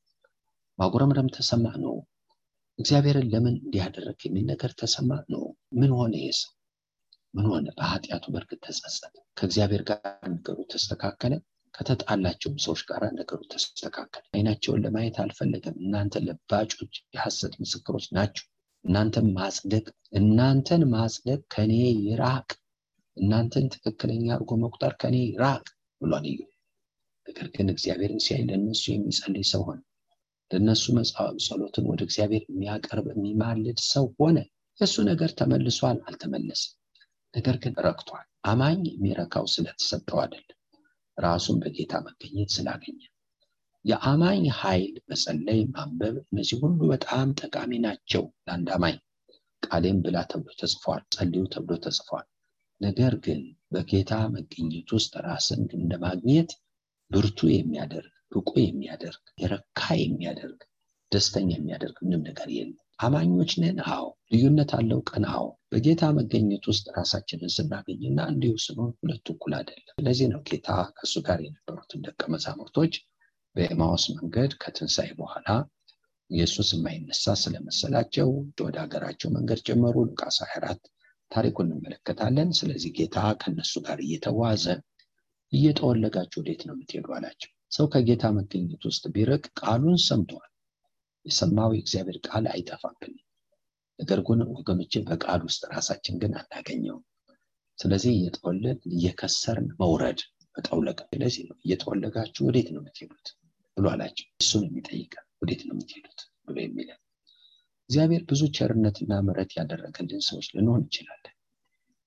ማጉረምረም 0.79 1.29
ተሰማ። 1.35 1.67
ነው 1.85 1.95
እግዚአብሔርን 2.79 3.27
ለምን 3.33 3.57
እንዲያደረግ 3.61 4.19
የሚል 4.27 4.45
ነገር 4.51 4.71
ተሰማ። 4.79 5.11
ነው 5.29 5.43
ምን 5.81 5.91
ሆነ 5.99 6.15
ይህ 6.21 6.35
ሰው 6.41 6.53
ምን 7.35 7.47
ሆነ? 7.51 7.67
በኃጢአቱ 7.79 8.25
በእርግጥ 8.33 8.61
ተጸጸተ። 8.67 9.05
ከእግዚአብሔር 9.39 9.83
ጋር 9.89 10.01
ነገሩ 10.33 10.59
ተስተካከለ። 10.73 11.35
ከተጣላቸውም 11.75 12.59
ሰዎች 12.65 12.83
ጋር 12.91 13.03
ነገሩ 13.17 13.41
ተስተካከለ። 13.53 14.25
አይናቸውን 14.35 14.83
ለማየት 14.85 15.17
አልፈለገም። 15.23 15.79
እናንተ 15.85 16.23
ለባጮች 16.27 16.75
የሐሰት 17.15 17.55
ምስክሮች 17.63 18.07
ናቸው 18.17 18.45
እናንተን 18.85 19.27
ማጽደቅ 19.37 19.87
እናንተን 20.19 20.83
ማጽደቅ 20.93 21.41
ከኔ 21.55 21.73
ይራቅ። 22.03 22.49
እናንተን 23.17 23.67
ትክክለኛ 23.75 24.27
አድርጎ 24.35 24.53
መቁጠር 24.63 24.93
ከኔ 25.03 25.17
ይራቅ 25.27 25.65
ብሏል 26.01 26.27
ነገር 27.27 27.47
ግን 27.55 27.67
እግዚአብሔርን 27.73 28.23
ሲያይ 28.25 28.43
ለእነሱ 28.49 28.83
የሚጸልይ 28.91 29.45
ሰው 29.51 29.63
ሆነ 29.67 29.79
ለእነሱ 30.51 30.85
መጽሐፍ 30.97 31.37
ጸሎትን 31.45 31.85
ወደ 31.91 32.01
እግዚአብሔር 32.07 32.43
የሚያቀርብ 32.47 33.07
የሚማልድ 33.13 33.79
ሰው 33.89 34.07
ሆነ። 34.19 34.39
የእሱ 34.79 34.97
ነገር 35.09 35.31
ተመልሷል 35.39 35.99
አልተመለስም 36.07 36.73
ነገር 37.35 37.57
ግን 37.63 37.75
ረክቷል። 37.87 38.27
አማኝ 38.45 38.81
የሚረካው 38.91 39.47
ስለተሰጠው 39.53 40.19
አይደለም 40.23 40.59
ራሱን 41.19 41.57
በጌታ 41.63 41.95
መገኘት 42.07 42.51
ስላገኘ። 42.55 43.01
የአማኝ 43.85 44.45
ኃይል 44.59 44.95
መጸለይ 45.11 45.61
ማንበብ 45.73 46.15
እነዚህ 46.25 46.59
ሁሉ 46.63 46.79
በጣም 46.93 47.35
ጠቃሚ 47.41 47.73
ናቸው 47.85 48.23
ለአንድ 48.47 48.69
አማኝ። 48.77 48.97
ቃሌም 49.63 49.99
ብላ 50.05 50.17
ተብሎ 50.31 50.51
ተጽፏል 50.61 51.03
ጸልዩ 51.15 51.43
ተብሎ 51.55 51.75
ተጽፏል። 51.85 52.27
ነገር 52.81 53.15
ግን 53.25 53.43
በጌታ 53.75 54.13
መገኘት 54.35 54.89
ውስጥ 54.97 55.13
ራስን 55.27 55.63
እንደማግኘት 55.79 56.51
ብርቱ 57.11 57.39
የሚያደርግ 57.53 58.14
ብቁ 58.35 58.51
የሚያደርግ 58.63 59.23
የረካ 59.43 59.81
የሚያደርግ 60.03 60.61
ደስተኛ 61.13 61.51
የሚያደርግ 61.55 61.97
ምንም 62.05 62.23
ነገር 62.29 62.49
የለም። 62.55 62.79
አማኞች 63.05 63.53
ነን? 63.61 63.79
አዎ። 63.93 64.05
ልዩነት 64.33 64.71
አለው 64.77 65.01
ቀን? 65.09 65.25
አዎ። 65.33 65.45
በጌታ 65.73 66.03
መገኘት 66.19 66.65
ውስጥ 66.71 66.85
ራሳችንን 66.97 67.51
ስናገኝና 67.55 68.19
እንዲሁ 68.33 68.53
ስንሆን 68.65 68.93
ሁለቱ 68.99 69.27
እኩል 69.35 69.53
አይደለም። 69.59 69.95
ስለዚህ 69.95 70.27
ነው 70.33 70.41
ጌታ 70.49 70.69
ከእሱ 70.97 71.15
ጋር 71.27 71.41
የነበሩትን 71.45 72.05
ደቀ 72.07 72.23
መዛሙርቶች 72.35 72.95
በኤማዎስ 73.57 74.05
መንገድ 74.15 74.53
ከትንሣኤ 74.63 75.11
በኋላ 75.19 75.49
ኢየሱስ 76.31 76.69
የማይነሳ 76.75 77.35
ስለመሰላቸው 77.41 78.29
ወደ 78.61 78.77
ሀገራቸው 78.85 79.31
መንገድ 79.35 79.61
ጀመሩ። 79.69 79.97
ሉቃስ 80.09 80.39
24 80.47 80.91
ታሪኩን 81.31 81.69
እንመለከታለን። 81.69 82.49
ስለዚህ 82.59 82.91
ጌታ 82.99 83.19
ከነሱ 83.43 83.75
ጋር 83.87 83.99
እየተዋዘ 84.07 84.65
እየጠወለጋችሁ 85.53 86.39
ወዴት 86.43 86.63
ነው 86.67 86.75
የምትሄዱ? 86.75 87.07
አላቸው 87.17 87.51
ሰው 87.75 87.87
ከጌታ 87.93 88.25
መገኘት 88.37 88.83
ውስጥ 88.89 89.05
ቢርቅ 89.15 89.45
ቃሉን 89.61 89.99
ሰምተዋል 90.05 90.51
የሰማው 91.27 91.71
የእግዚአብሔር 91.75 92.19
ቃል 92.27 92.45
አይጠፋብን 92.53 93.15
ነገር 93.99 94.21
ግን 94.27 94.41
ወገኖቼ 94.55 95.03
በቃል 95.09 95.41
ውስጥ 95.47 95.63
ራሳችን 95.73 96.17
ግን 96.23 96.33
አናገኘውም። 96.41 97.05
ስለዚህ 97.79 98.13
እየጠወለግ 98.15 98.79
እየከሰርን 98.93 99.69
መውረድ 99.81 100.21
መጠውለግ 100.57 100.99
ስለዚህ 101.09 101.45
ነው። 101.49 101.57
እየጠወለጋችሁ 101.65 102.43
ወዴት 102.49 102.69
ነው 102.75 102.81
የምትሄዱት 102.83 103.29
ብሎ 103.77 103.87
አላቸው። 103.93 104.27
እሱን 104.43 104.65
የሚጠይቀን 104.69 105.27
ወዴት 105.43 105.63
ነው 105.69 105.75
የምትሄዱት 105.75 106.21
ብሎ 106.47 106.57
የሚለን 106.65 107.01
እግዚአብሔር 107.91 108.23
ብዙ 108.29 108.43
ቸርነትና 108.57 109.15
ምረት 109.27 109.51
ያደረገልን 109.59 110.23
ሰዎች 110.29 110.47
ልንሆን 110.55 110.83
እንችላለን 110.85 111.34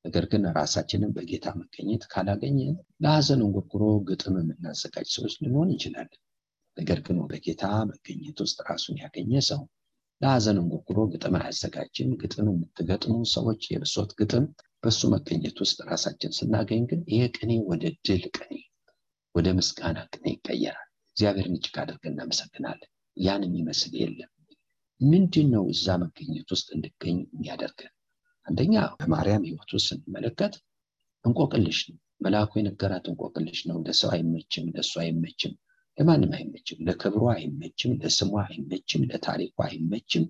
ነገር 0.08 0.26
ግን 0.32 0.44
ራሳችንን 0.58 1.12
በጌታ 1.16 1.48
መገኘት 1.60 2.04
ካላገኘ 2.12 2.60
ለሀዘን 3.04 3.42
እንጉርጉሮ 3.46 3.84
ግጥም 4.10 4.36
የምናዘጋጅ 4.42 5.08
ሰዎች 5.16 5.34
ልንሆን 5.42 5.72
እንችላለን። 5.72 6.20
ነገር 6.78 7.00
ግን 7.06 7.18
በጌታ 7.30 7.64
መገኘት 7.90 8.38
ውስጥ 8.44 8.58
ራሱን 8.70 8.98
ያገኘ 9.04 9.42
ሰው 9.50 9.62
ለሀዘን 10.22 10.60
እንጉርጉሮ 10.62 11.00
ግጥም 11.14 11.36
አያዘጋጅም። 11.40 12.12
ግጥም 12.22 12.48
የምትገጥሙ 12.52 13.16
ሰዎች 13.34 13.64
የብሶት 13.74 14.14
ግጥም 14.20 14.46
በሱ 14.84 15.02
መገኘት 15.14 15.58
ውስጥ 15.64 15.78
ራሳችን 15.90 16.36
ስናገኝ 16.38 16.84
ግን 16.92 17.02
ይሄ 17.12 17.24
ቅኔ 17.38 17.52
ወደ 17.70 17.84
ድል 18.08 18.24
ቅኔ 18.38 18.54
ወደ 19.36 19.48
ምስጋና 19.58 19.98
ቅኔ 20.14 20.26
ይቀየራል። 20.36 20.84
እግዚአብሔርን 21.18 21.58
እጅግ 21.58 21.78
አድርገን 21.84 22.14
እናመሰግናለን። 22.14 22.90
ያን 23.18 23.46
የሚመስል 23.48 23.94
የለም። 24.02 24.32
ምንድን 25.02 25.48
ነው 25.54 25.64
እዛ 25.74 25.96
መገኘት 26.04 26.50
ውስጥ 26.54 26.68
እንድገኝ 26.76 27.18
የሚያደርገን 27.28 27.94
አንደኛ 28.48 28.76
በማርያም 29.00 29.46
ውስጥ 29.72 29.88
ስንመለከት 29.88 30.54
እንቆቅልሽ 31.26 31.80
ነው። 31.88 31.98
መልአኩ 32.22 32.52
የነገራት 32.60 33.06
እንቆቅልሽ 33.12 33.60
ነው። 33.70 33.78
ለሰው 33.86 34.12
አይመችም 34.16 34.68
ለእሱ 34.76 34.94
አይመችም 35.04 35.54
ለማንም 35.98 36.32
አይመችም 36.38 36.80
ለክብሯ 36.88 37.26
አይመችም 37.34 37.92
ለስሟ 38.02 38.32
አይመችም 38.46 39.02
ለታሪኳ 39.10 39.58
አይመችም። 39.68 40.26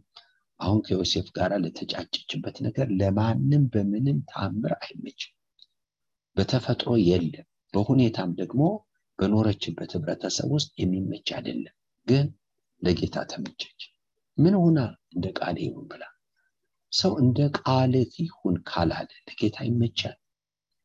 አሁን 0.59 0.79
ከዮሴፍ 0.85 1.27
ጋር 1.37 1.51
ለተጫጨችበት 1.63 2.55
ነገር 2.67 2.87
ለማንም 3.01 3.63
በምንም 3.73 4.19
ታምር 4.31 4.73
አይመችም። 4.79 5.33
በተፈጥሮ 6.37 6.91
የለም። 7.03 7.45
በሁኔታም 7.73 8.31
ደግሞ 8.41 8.61
በኖረችበት 9.19 9.91
ህብረተሰብ 9.95 10.49
ውስጥ 10.55 10.71
የሚመች 10.81 11.27
አይደለም። 11.37 11.75
ግን 12.07 12.25
ለጌታ 12.81 13.17
ተመቸች። 13.31 13.81
ምን 14.37 14.55
ሆና 14.61 14.79
እንደ 15.13 15.27
ቃል 15.39 15.57
ይሁን 15.63 15.85
ብላ 15.91 16.03
ሰው 16.93 17.11
እንደ 17.21 17.39
ቃልህ 17.59 18.11
ይሁን 18.21 18.55
ካላለ 18.69 19.09
ለጌታ 19.27 19.57
ይመቻል። 19.67 20.17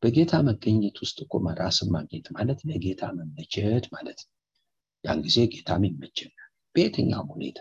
በጌታ 0.03 0.33
መገኘት 0.47 0.95
ውስጥ 1.03 1.17
እኮ 1.25 1.33
ራስን 1.59 1.89
ማግኘት 1.93 2.25
ማለት 2.35 2.59
ለጌታ 2.69 3.03
መመቸት 3.17 3.85
ማለት 3.93 4.19
ነው። 4.23 4.31
ያን 5.03 5.21
ጊዜ 5.25 5.37
ጌታም 5.53 5.83
ይመቸናል። 5.87 6.39
በየትኛውም 6.75 7.29
ሁኔታ 7.35 7.59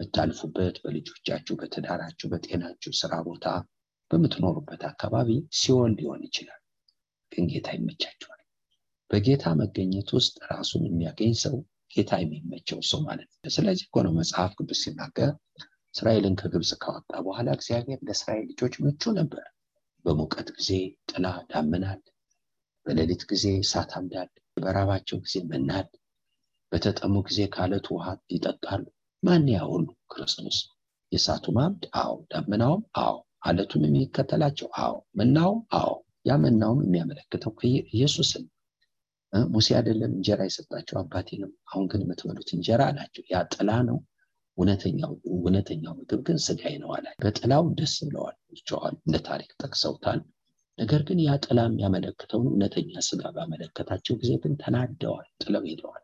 በታልፉበት 0.00 0.76
በልጆቻችሁ 0.82 1.54
በትዳራችሁ 1.60 2.26
በጤናችሁ 2.32 2.92
ስራ 3.00 3.14
ቦታ 3.26 3.46
በምትኖሩበት 4.10 4.82
አካባቢ 4.90 5.30
ሲሆን 5.58 5.92
ሊሆን 5.98 6.22
ይችላል። 6.28 6.60
ግን 7.32 7.44
ጌታ 7.52 7.68
ይመቻችኋል 7.76 8.40
በጌታ 9.10 9.44
መገኘት 9.60 10.08
ውስጥ 10.16 10.34
ራሱን 10.50 10.82
የሚያገኝ 10.86 11.32
ሰው 11.42 11.54
ጌታ 11.94 12.12
የሚመቸው 12.20 12.78
ሰው 12.90 13.00
ማለት 13.06 13.28
ነው። 13.34 13.50
ስለዚህ 13.50 13.86
ነው 13.98 14.12
መጽሐፍ 14.18 14.50
ቅዱስ 14.58 14.80
ሲናገር 14.84 15.30
እስራኤልን 15.94 16.34
ከግብፅ 16.40 16.70
ካወጣ 16.82 17.10
በኋላ 17.26 17.48
እግዚአብሔር 17.56 18.00
ለእስራኤል 18.06 18.44
ልጆች 18.50 18.74
ምቹ 18.82 19.12
ነበር። 19.18 19.44
በሙቀት 20.04 20.48
ጊዜ 20.56 20.70
ጥላ 21.10 21.26
ዳመናል። 21.50 22.00
በሌሊት 22.86 23.22
ጊዜ 23.30 23.46
እሳት 23.60 23.90
አምዳል። 23.98 24.30
በራባቸው 24.56 25.18
ጊዜ 25.24 25.36
መናል። 25.50 25.88
በተጠሙ 26.72 27.14
ጊዜ 27.28 27.40
ካለት 27.54 27.86
ውሃ 27.94 28.06
ይጠጣሉ። 28.32 28.84
ማን 29.22 29.46
ያሁሉ 29.54 29.84
ክርስቶስ። 30.12 30.58
የእሳቱ 31.12 31.44
ማምድ 31.56 31.84
አዎ 32.00 32.12
ዳመናውም 32.32 32.82
አዎ 33.02 33.16
አለቱም 33.46 33.82
የሚከተላቸው 33.86 34.68
አዎ 34.82 34.94
መናውም 35.20 35.60
አዎ 35.78 35.92
ያ 36.28 36.34
መናውም 36.42 36.80
የሚያመለክተው 36.84 37.52
ኢየሱስን 37.92 38.44
ሙሴ 39.50 39.68
አይደለም 39.78 40.12
እንጀራ 40.16 40.40
የሰጣቸው 40.46 40.96
አባቴ 41.00 41.28
ነው። 41.42 41.50
አሁን 41.68 41.84
ግን 41.90 42.00
የምትበሉት 42.04 42.48
እንጀራ 42.56 42.80
አላቸው። 42.90 43.24
ያ 43.32 43.42
ጥላ 43.54 43.70
ነው 43.88 43.98
እውነተኛው 44.60 45.12
ምግብ 45.98 46.20
ግን 46.26 46.38
ስጋዬ 46.46 46.74
ነው 46.82 46.90
አላ 46.96 47.06
በጥላው 47.24 47.64
ደስ 47.78 47.94
ብለዋል 48.06 48.36
ቸዋል 48.68 48.94
እንደ 49.00 49.16
ታሪክ 49.28 49.50
ጠቅሰውታል። 49.62 50.20
ነገር 50.78 51.00
ግን 51.08 51.18
ያ 51.24 51.32
ጥላ 51.44 51.60
የሚያመለክተውን 51.66 52.46
እውነተኛ 52.50 52.92
ስጋ 53.06 53.22
ባመለከታቸው 53.36 54.14
ጊዜ 54.20 54.32
ግን 54.42 54.52
ተናደዋል 54.62 55.26
ጥለው 55.42 55.64
ሄደዋል። 55.68 56.02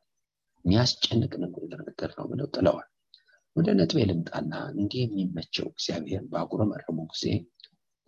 የሚያስጨንቅ 0.65 1.33
ነገር 1.83 2.11
ነው 2.19 2.27
ብለው 2.31 2.49
ጥለዋል። 2.57 2.89
ወደ 3.57 3.69
ነጥቤ 3.79 3.99
ልምጣና 4.09 4.53
እንዲህ 4.75 5.03
የሚመቸው 5.05 5.67
እግዚአብሔር 5.73 6.23
በአጉረመረሙ 6.33 6.99
ጊዜ 7.13 7.25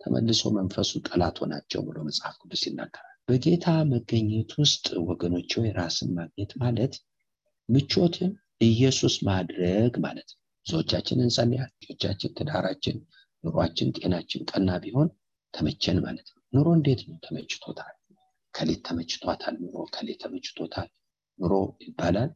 ተመልሶ 0.01 0.41
መንፈሱ 0.57 0.91
ጠላት 1.07 1.37
ሆናቸው 1.41 1.81
ብሎ 1.87 1.97
መጽሐፍ 2.07 2.35
ቅዱስ 2.41 2.61
ይናገራል። 2.67 3.15
በጌታ 3.29 3.65
መገኘት 3.91 4.51
ውስጥ 4.59 4.85
ወገኖች 5.07 5.51
ራስን 5.77 6.11
ማግኘት 6.15 6.51
ማለት 6.61 6.93
ምቾትን 7.69 8.31
ኢየሱስ 8.61 9.15
ማድረግ 9.27 9.93
ማለት 10.05 10.29
ነው። 10.31 10.37
ብዙዎቻችን 10.65 11.21
እንጸልያል 11.23 11.69
ልጆቻችን 11.81 12.33
ትዳራችን 12.37 12.97
ኑሯችን 13.43 13.93
ጤናችን 13.97 14.41
ቀና 14.51 14.69
ቢሆን 14.83 15.09
ተመቸን 15.53 15.97
ማለት 16.05 16.27
ነው። 16.29 16.41
ኑሮ 16.53 16.67
እንዴት 16.77 17.01
ነው? 17.07 17.17
ተመችቶታል። 17.25 17.95
ከሌት 18.53 18.81
ተመችቷታል? 18.87 19.55
ኑሮ 19.63 19.77
ከሌ 19.95 20.09
ተመችቶታል? 20.23 20.87
ኑሮ 21.39 21.53
ይባላል 21.83 22.29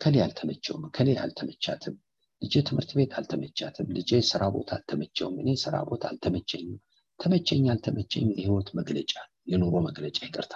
ከሌ 0.00 0.16
አልተመቸውም 0.24 0.84
ከሌ 0.96 1.08
አልተመቻትም 1.24 1.94
ልጄ 2.42 2.54
ትምህርት 2.68 2.90
ቤት 2.98 3.12
አልተመቻትም 3.18 3.88
ልጄ 3.96 4.20
ስራ 4.30 4.42
ቦታ 4.54 4.70
አልተመቸውም 4.78 5.34
እኔ 5.42 5.48
ስራ 5.62 5.76
ቦታ 5.88 6.04
አልተመቸኝም 6.12 6.78
ተመቸኝ 7.20 7.64
አልተመቸኝ 7.72 8.26
የህይወት 8.32 8.68
መግለጫ 8.78 9.12
የኑሮ 9.50 9.74
መግለጫ 9.88 10.18
ይቅርታ 10.26 10.54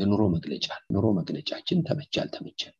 የኑሮ 0.00 0.22
መግለጫ 0.34 0.66
ኑሮ 0.94 1.06
መግለጫችን 1.18 1.80
ተመቸ 1.88 2.14
አልተመቸን 2.24 2.74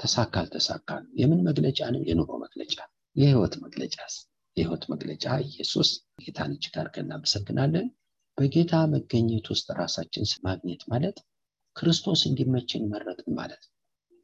ተሳካ 0.00 0.34
አልተሳካ 0.40 0.88
የምን 1.20 1.40
መግለጫ 1.48 1.80
ነው? 1.94 2.00
የኑሮ 2.08 2.30
መግለጫ። 2.44 2.74
የህይወት 3.16 3.54
መግለጫስ? 3.64 4.14
የህይወት 4.56 4.84
መግለጫ 4.92 5.24
ኢየሱስ 5.46 5.88
ጌታን 6.22 6.52
እጅግ 6.54 6.74
አድርገን 6.80 7.06
እናመሰግናለን። 7.06 7.86
በጌታ 8.38 8.74
መገኘት 8.94 9.46
ውስጥ 9.52 9.66
ራሳችን 9.80 10.24
ማግኘት 10.46 10.82
ማለት 10.92 11.16
ክርስቶስ 11.76 12.20
እንዲመቸኝ 12.28 12.82
መረጥን 12.92 13.30
ማለት 13.38 13.62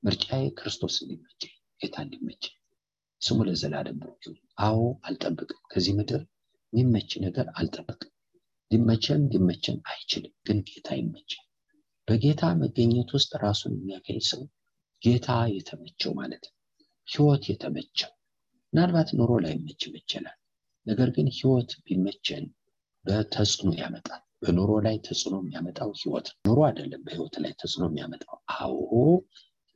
ምርጫዬ 0.02 0.44
ክርስቶስ 0.58 0.94
እንዲመቸኝ 1.02 1.52
ጌታ 1.80 1.96
እንዲመቸኝ። 2.04 2.54
ስሙ 3.22 3.38
ለዘላለም 3.46 3.96
ብሩክ 4.02 4.24
አዎ 4.66 4.78
አልጠብቅም። 5.06 5.60
ከዚህ 5.72 5.94
ምድር 5.98 6.22
የሚመች 6.72 7.12
ነገር 7.24 7.46
አልጠብቅም። 7.56 8.12
ሊመቸን 8.70 9.22
ሊመቸን 9.32 9.78
አይችልም 9.90 10.34
ግን 10.46 10.58
ጌታ 10.68 10.88
ይመቸን 11.00 11.44
በጌታ 12.08 12.42
መገኘት 12.60 13.10
ውስጥ 13.16 13.32
ራሱን 13.42 13.72
የሚያገኝ 13.76 14.20
ሰው 14.30 14.42
ጌታ 15.02 15.28
የተመቸው 15.54 16.12
ማለት 16.18 16.44
ነው። 16.48 16.56
ህይወት 17.08 17.44
የተመቸው 17.50 18.10
ምናልባት 18.72 19.08
ኑሮ 19.18 19.32
ላይ 19.44 19.54
መችም 19.62 19.94
ይችላል። 20.00 20.36
ነገር 20.86 21.08
ግን 21.16 21.28
ህይወት 21.36 21.70
ቢመቸን 21.86 22.44
በተጽዕኖ 23.04 23.70
ያመጣል። 23.80 24.22
በኑሮ 24.42 24.72
ላይ 24.86 24.96
ተጽዕኖ 25.06 25.36
የሚያመጣው 25.42 25.90
ህይወት 26.00 26.28
ኑሮ 26.46 26.58
አይደለም 26.68 27.00
በህይወት 27.06 27.34
ላይ 27.44 27.52
ተጽዕኖ 27.60 27.84
የሚያመጣው። 27.90 28.36
አዎ 28.56 28.76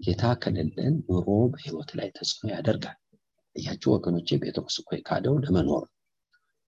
ጌታ 0.00 0.24
ከሌለን 0.42 0.94
ኑሮ 1.08 1.26
በህይወት 1.52 1.90
ላይ 1.98 2.08
ተጽዕኖ 2.16 2.46
ያደርጋል። 2.54 2.98
እያቸው 3.56 3.90
ወገኖቼ 3.94 4.28
ጴጥሮስ 4.42 4.76
እኮ 4.80 4.90
የካደው 4.96 5.34
ለመኖር 5.44 5.84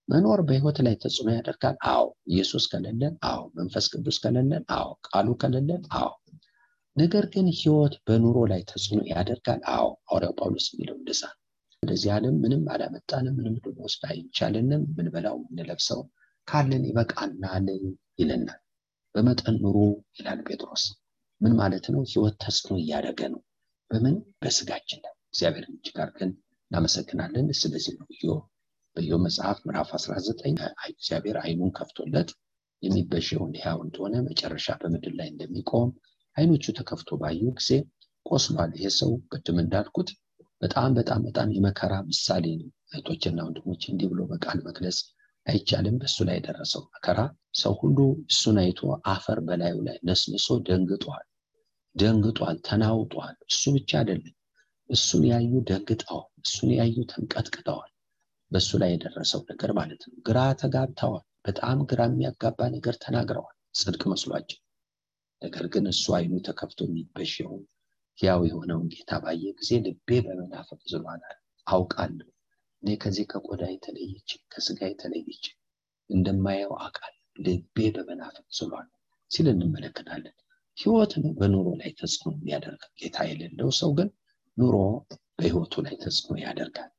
መኖር 0.09 0.41
በህይወት 0.49 0.79
ላይ 0.87 0.95
ተጽዕኖ 1.03 1.29
ያደርጋል። 1.37 1.77
አዎ 1.93 2.05
ኢየሱስ 2.33 2.65
ከሌለን 2.73 3.15
አዎ 3.31 3.41
መንፈስ 3.57 3.87
ቅዱስ 3.93 4.19
ከሌለን 4.25 4.65
አዎ 4.77 4.91
ቃሉ 5.09 5.29
ከሌለን 5.43 5.83
አዎ 5.99 6.11
ነገር 6.97 7.25
ግን 7.33 7.47
ህይወት 7.57 7.95
በኑሮ 8.07 8.37
ላይ 8.51 8.61
ተጽዕኖ 8.71 9.01
ያደርጋል? 9.11 9.61
አዎ 9.73 9.87
ሐዋርያው 10.09 10.35
ጳውሎስ 10.39 10.67
የሚለው 10.71 10.97
እንደዛ 10.99 11.23
ወደዚህ 11.83 12.11
ዓለም 12.15 12.37
ምንም 12.43 12.63
አላመጣንም 12.75 13.35
ምንም 13.39 13.57
ልንወስድ 13.65 14.03
አይቻልንም 14.11 14.83
ምንበላው 14.97 15.37
ምንለብሰው 15.47 16.01
ካለን 16.49 16.85
ይበቃናል 16.89 17.67
ይለናል። 18.19 18.61
በመጠን 19.15 19.57
ኑሩ 19.63 19.77
ይላል 20.19 20.41
ጴጥሮስ። 20.49 20.85
ምን 21.41 21.53
ማለት 21.61 21.87
ነው? 21.95 22.03
ህይወት 22.11 22.35
ተጽዕኖ 22.43 22.75
እያደረገ 22.83 23.21
ነው። 23.35 23.41
በምን? 23.91 24.15
በስጋችን 24.41 25.01
ላይ። 25.05 25.15
እግዚአብሔር 25.29 25.65
እጅግ 25.71 25.97
አድርገን 26.05 26.31
እናመሰግናለን። 26.71 27.47
ስለዚህ 27.61 27.95
ነው 27.99 28.07
ኢዮብ 28.17 28.41
በኢዮብ 28.97 29.21
መጽሐፍ 29.27 29.59
ምዕራፍ 29.67 29.91
19 29.97 30.45
እግዚአብሔር 30.93 31.37
አይኑን 31.43 31.73
ከፍቶለት 31.79 32.31
የሚበሸውን 32.83 33.53
ያው 33.63 33.79
እንደሆነ 33.85 34.15
መጨረሻ 34.29 34.77
በምድር 34.81 35.13
ላይ 35.19 35.29
እንደሚቆም 35.33 35.91
አይኖቹ 36.37 36.65
ተከፍቶ 36.79 37.19
ባዩ 37.21 37.43
ጊዜ 37.59 37.71
ቆስሏል። 38.27 38.73
ይሄ 38.77 38.89
ሰው 38.99 39.11
ቅድም 39.33 39.59
እንዳልኩት 39.63 40.09
በጣም 40.63 40.91
በጣም 40.99 41.21
በጣም 41.27 41.49
የመከራ 41.57 41.95
ምሳሌ 42.09 42.45
ነው። 42.61 42.69
እህቶችና 42.89 43.39
ወንድሞች 43.47 43.83
እንዲህ 43.91 44.09
ብሎ 44.13 44.21
በቃል 44.31 44.59
መግለጽ 44.67 44.99
አይቻልም። 45.47 45.97
በእሱ 46.01 46.19
ላይ 46.29 46.37
የደረሰው 46.39 46.83
መከራ። 46.89 47.19
ሰው 47.57 47.75
ሁሉ 47.81 47.99
እሱን 48.33 48.57
አይቶ 48.63 48.81
አፈር 49.13 49.41
በላዩ 49.47 49.77
ላይ 49.87 49.99
ነስንሶ 50.09 50.57
ደንግጧል 50.69 51.25
ደንግጧል 51.97 52.57
ተናውጧል። 52.67 53.37
እሱ 53.51 53.63
ብቻ 53.77 53.91
አይደለም። 54.01 54.35
እሱን 54.91 55.23
ያዩ 55.31 55.53
ደንግጠዋል 55.71 56.27
እሱን 56.45 56.71
ያዩ 56.79 56.97
ተንቀጥቅጠዋል። 57.13 57.91
በእሱ 58.53 58.71
ላይ 58.83 58.91
የደረሰው 58.93 59.41
ነገር 59.49 59.71
ማለት 59.79 60.03
ነው። 60.09 60.17
ግራ 60.27 60.39
ተጋብተዋል። 60.61 61.25
በጣም 61.43 61.79
ግራ 61.91 62.03
የሚያጋባ 62.09 62.61
ነገር 62.75 62.95
ተናግረዋል። 63.03 63.57
ጽድቅ 63.75 64.03
መስሏቸው 64.13 64.61
ነገር 65.43 65.65
ግን 65.73 65.85
እሱ 65.91 66.05
አይኑ 66.17 66.35
ተከፍቶ 66.47 66.81
የሚበሸውን 66.87 67.63
ያው 68.19 68.41
የሆነውን 68.49 68.87
ጌታ 68.93 69.13
ባየ 69.23 69.45
ጊዜ 69.59 69.71
ልቤ 69.87 70.19
በመናፈቅ 70.27 70.81
ዝሏናል። 70.93 71.37
አውቃለሁ። 71.67 72.29
እኔ 72.83 72.91
ከዚህ 73.03 73.25
ከቆዳ 73.31 73.63
የተለየች 73.73 74.31
ከስጋ 74.53 74.81
የተለየች 74.91 75.45
እንደማየው 76.11 76.73
አቃል 76.85 77.15
ልቤ 77.47 77.87
በመናፈቅ 77.97 78.47
ዝሏል 78.59 78.89
ሲል 79.31 79.47
እንመለከታለን። 79.53 80.35
ህይወት 80.77 81.13
ነው 81.23 81.33
በኑሮ 81.39 81.69
ላይ 81.81 81.91
ተጽዕኖ 82.01 82.33
የሚያደርግ 82.35 82.83
ጌታ 83.01 83.19
የሌለው 83.29 83.71
ሰው 83.81 83.91
ግን 83.99 84.09
ኑሮ 84.57 84.77
በህይወቱ 85.37 85.75
ላይ 85.87 85.95
ተጽዕኖ 86.03 86.37
ያደርጋል። 86.45 86.91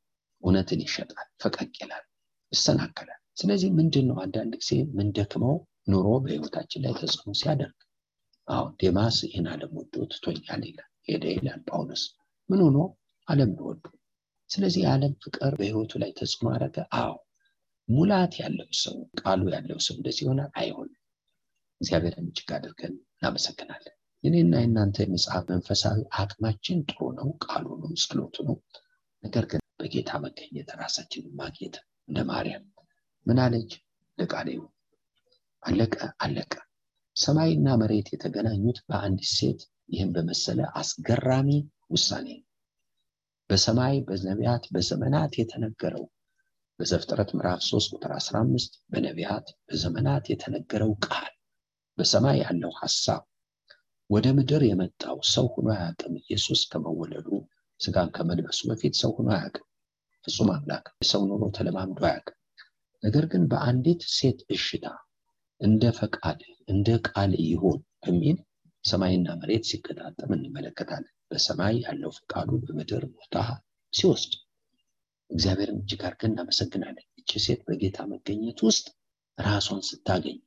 እውነትን 0.44 0.82
ይሸጣል 0.86 1.28
ፈቀቅ 1.44 1.72
ይላል 1.82 2.06
ይሰናከላል። 2.52 3.22
ስለዚህ 3.38 3.70
ምንድን 3.80 4.06
ነው 4.10 4.18
አንዳንድ 4.24 4.54
ጊዜ 4.62 4.72
ምንደክመው 4.98 5.56
ኑሮ 5.92 6.08
በህይወታችን 6.24 6.84
ላይ 6.86 6.94
ተጽዕኖ 7.02 7.32
ሲያደርግ 7.42 7.78
አዎ 8.48 8.66
ዴማስ 8.80 9.18
ይህን 9.26 9.48
አለም 9.54 9.72
ወዶ 9.78 9.94
ትቶኛል 10.12 10.62
ይላል። 10.68 10.90
ሄደ 11.08 11.24
ይላል 11.34 11.62
ጳውሎስ። 11.70 12.04
ምን 12.50 12.60
ሆኖ? 12.66 12.78
አለምን 13.28 13.60
ወዶ። 13.68 13.84
ስለዚህ 14.50 14.82
የዓለም 14.84 15.14
ፍቅር 15.24 15.54
በህይወቱ 15.60 15.94
ላይ 16.04 16.12
ተጽዕኖ 16.20 16.48
አደረገ? 16.54 16.78
አዎ። 17.00 17.14
ሙላት 17.90 18.34
ያለው 18.42 18.70
ሰው 18.82 18.96
ቃሉ 19.20 19.42
ያለው 19.56 19.80
ሰው 19.86 19.96
እንደዚህ 19.98 20.24
ይሆናል? 20.26 20.52
አይሆንም። 20.60 20.96
እግዚአብሔርን 21.82 22.28
እጅግ 22.30 22.50
አድርገን 22.58 22.94
እናመሰግናለን። 23.14 23.94
እኔና 24.24 24.54
የእናንተ 24.60 24.98
የመጽሐፍ 25.04 25.44
መንፈሳዊ 25.52 26.00
አቅማችን 26.22 26.80
ጥሩ 26.90 27.00
ነው 27.20 27.28
ቃሉ 27.46 27.66
ነው 27.82 27.92
ጸሎቱ 28.04 28.36
ነው። 28.48 28.58
ነገር 29.24 29.46
ግን 29.52 29.62
በጌታ 29.80 30.12
መገኘት 30.24 30.70
ራሳችንን 30.82 31.36
ማግኘት 31.42 31.76
እንደ 32.08 32.20
ማርያም 32.30 32.66
ምን 33.26 33.40
አለች? 33.44 33.72
ለቃሌ 34.18 34.50
አለቀ 35.64 35.96
አለቀ 36.24 36.54
ሰማይና 37.18 37.68
መሬት 37.82 38.08
የተገናኙት 38.14 38.78
በአንዲት 38.88 39.32
ሴት። 39.38 39.62
ይህም 39.90 40.10
በመሰለ 40.16 40.60
አስገራሚ 40.80 41.50
ውሳኔ። 41.90 42.28
በሰማይ 43.50 43.96
በነቢያት 44.08 44.64
በዘመናት 44.74 45.34
የተነገረው። 45.40 46.06
በዘፍጥረት 46.80 47.30
ምዕራፍ 47.38 47.62
3 47.68 47.94
ቁጥር 47.94 48.12
15 48.18 48.76
በነቢያት 48.92 49.48
በዘመናት 49.68 50.26
የተነገረው 50.32 50.92
ቃል። 51.08 51.34
በሰማይ 51.98 52.38
ያለው 52.44 52.74
ሐሳብ። 52.82 53.24
ወደ 54.10 54.28
ምድር 54.38 54.64
የመጣው 54.68 55.18
ሰው 55.32 55.48
ሆኖ 55.54 55.68
አያውቅም። 55.76 56.14
ኢየሱስ 56.22 56.62
ከመወለዱ 56.72 57.30
ስጋን 57.80 58.12
ከመልበሱ 58.16 58.60
በፊት 58.70 58.94
ሰው 59.02 59.12
ሆኖ 59.18 59.30
አያውቅም። 59.36 59.66
ፍጹም 60.26 60.52
አምላክ። 60.54 60.86
የሰው 61.02 61.24
ኑሮ 61.30 61.44
ተለማምዶ 61.58 62.00
አያውቅም። 62.10 62.38
ነገር 63.04 63.26
ግን 63.32 63.44
በአንዲት 63.52 64.02
ሴት 64.14 64.40
እሽታ 64.50 64.86
እንደ 65.62 65.84
ፈቃድ 65.98 66.40
እንደ 66.68 66.88
ቃል 67.08 67.32
ይሆን 67.46 67.80
በሚል 68.02 68.38
ሰማይና 68.84 69.28
መሬት 69.40 69.64
ሲገጣጠም 69.70 70.32
እንመለከታለን 70.36 71.14
በሰማይ 71.30 71.76
ያለው 71.86 72.12
ፈቃዱ 72.18 72.50
በምድር 72.64 73.04
ቦታ 73.16 73.36
ሲወስድ 73.94 74.34
እግዚአብሔርን 75.30 75.80
እጅግ 75.82 76.02
አድርገን 76.08 76.34
እናመሰግናለን። 76.34 77.06
እቺ 77.20 77.40
ሴት 77.46 77.62
በጌታ 77.68 77.98
መገኘት 78.12 78.60
ውስጥ 78.68 78.86
ራሷን 79.38 79.82
ስታገኝ 79.88 80.38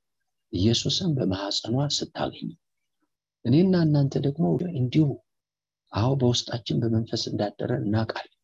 ኢየሱስን 0.52 1.10
በማህፀኗ 1.18 1.74
ስታገኝ 1.96 2.48
እኔና 3.44 3.74
እናንተ 3.86 4.14
ደግሞ 4.24 4.46
እንዲሁ 4.74 5.06
አዎ 5.92 6.10
በውስጣችን 6.20 6.80
በመንፈስ 6.82 7.22
እንዳደረ 7.30 7.72
እናውቃለን። 7.82 8.36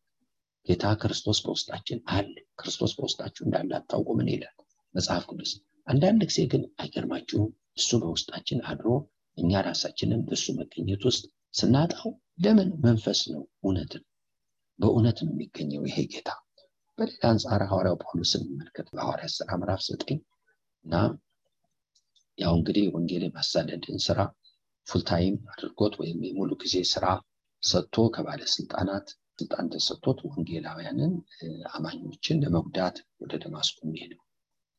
ጌታ 0.67 0.85
ክርስቶስ 1.01 1.39
በውስጣችን 1.43 1.99
አለ። 2.13 2.29
ክርስቶስ 2.59 2.93
በውስጣችሁ 2.97 3.43
እንዳለ 3.45 3.71
አታውቁ 3.77 4.09
ምን 4.17 4.29
ይላል 4.33 4.55
መጽሐፍ 4.95 5.25
ቅዱስ። 5.29 5.51
አንዳንድ 5.87 6.21
ጊዜ 6.29 6.39
ግን 6.51 6.63
አይገርማችሁም? 6.81 7.49
እሱ 7.77 7.89
በውስጣችን 8.01 8.59
አድሮ 8.69 8.87
እኛ 9.37 9.61
ራሳችንን 9.67 10.21
በእሱ 10.27 10.45
መገኘት 10.59 11.01
ውስጥ 11.07 11.23
ስናጣው 11.53 12.09
ለምን? 12.43 12.69
መንፈስ 12.85 13.19
ነው፣ 13.33 13.43
እውነት 13.63 13.91
ነው። 13.97 14.05
በእውነት 14.79 15.17
ነው 15.25 15.31
የሚገኘው 15.33 15.83
ይሄ 15.89 15.99
ጌታ። 16.13 16.29
በሌላ 16.97 17.23
አንጻር 17.31 17.61
ሐዋርያው 17.69 17.97
ጳውሎስን 18.03 18.43
እንመልከት 18.45 18.87
በሐዋርያት 18.93 19.33
ሥራ 19.35 19.49
ምዕራፍ 19.59 19.81
ዘጠኝ 19.87 20.19
እና 20.85 20.93
ያው 22.37 22.53
እንግዲህ 22.57 22.85
ወንጌል 22.95 23.23
የማሳደድን 23.25 23.99
ስራ 24.07 24.19
ፉልታይም 24.87 25.37
አድርጎት 25.51 25.93
ወይም 26.01 26.19
የሙሉ 26.27 26.51
ጊዜ 26.63 26.75
ስራ 26.91 27.05
ሰጥቶ 27.63 28.05
ከባለስልጣናት 28.15 29.07
ስልጣን 29.39 29.65
ተሰጥቶት 29.73 30.19
ወንጌላውያንን 30.27 31.13
አማኞችን 31.73 32.41
ለመጉዳት 32.43 32.97
ወደ 33.21 33.33
ደማስቆ 33.43 33.77
የሚሄደው 33.85 34.21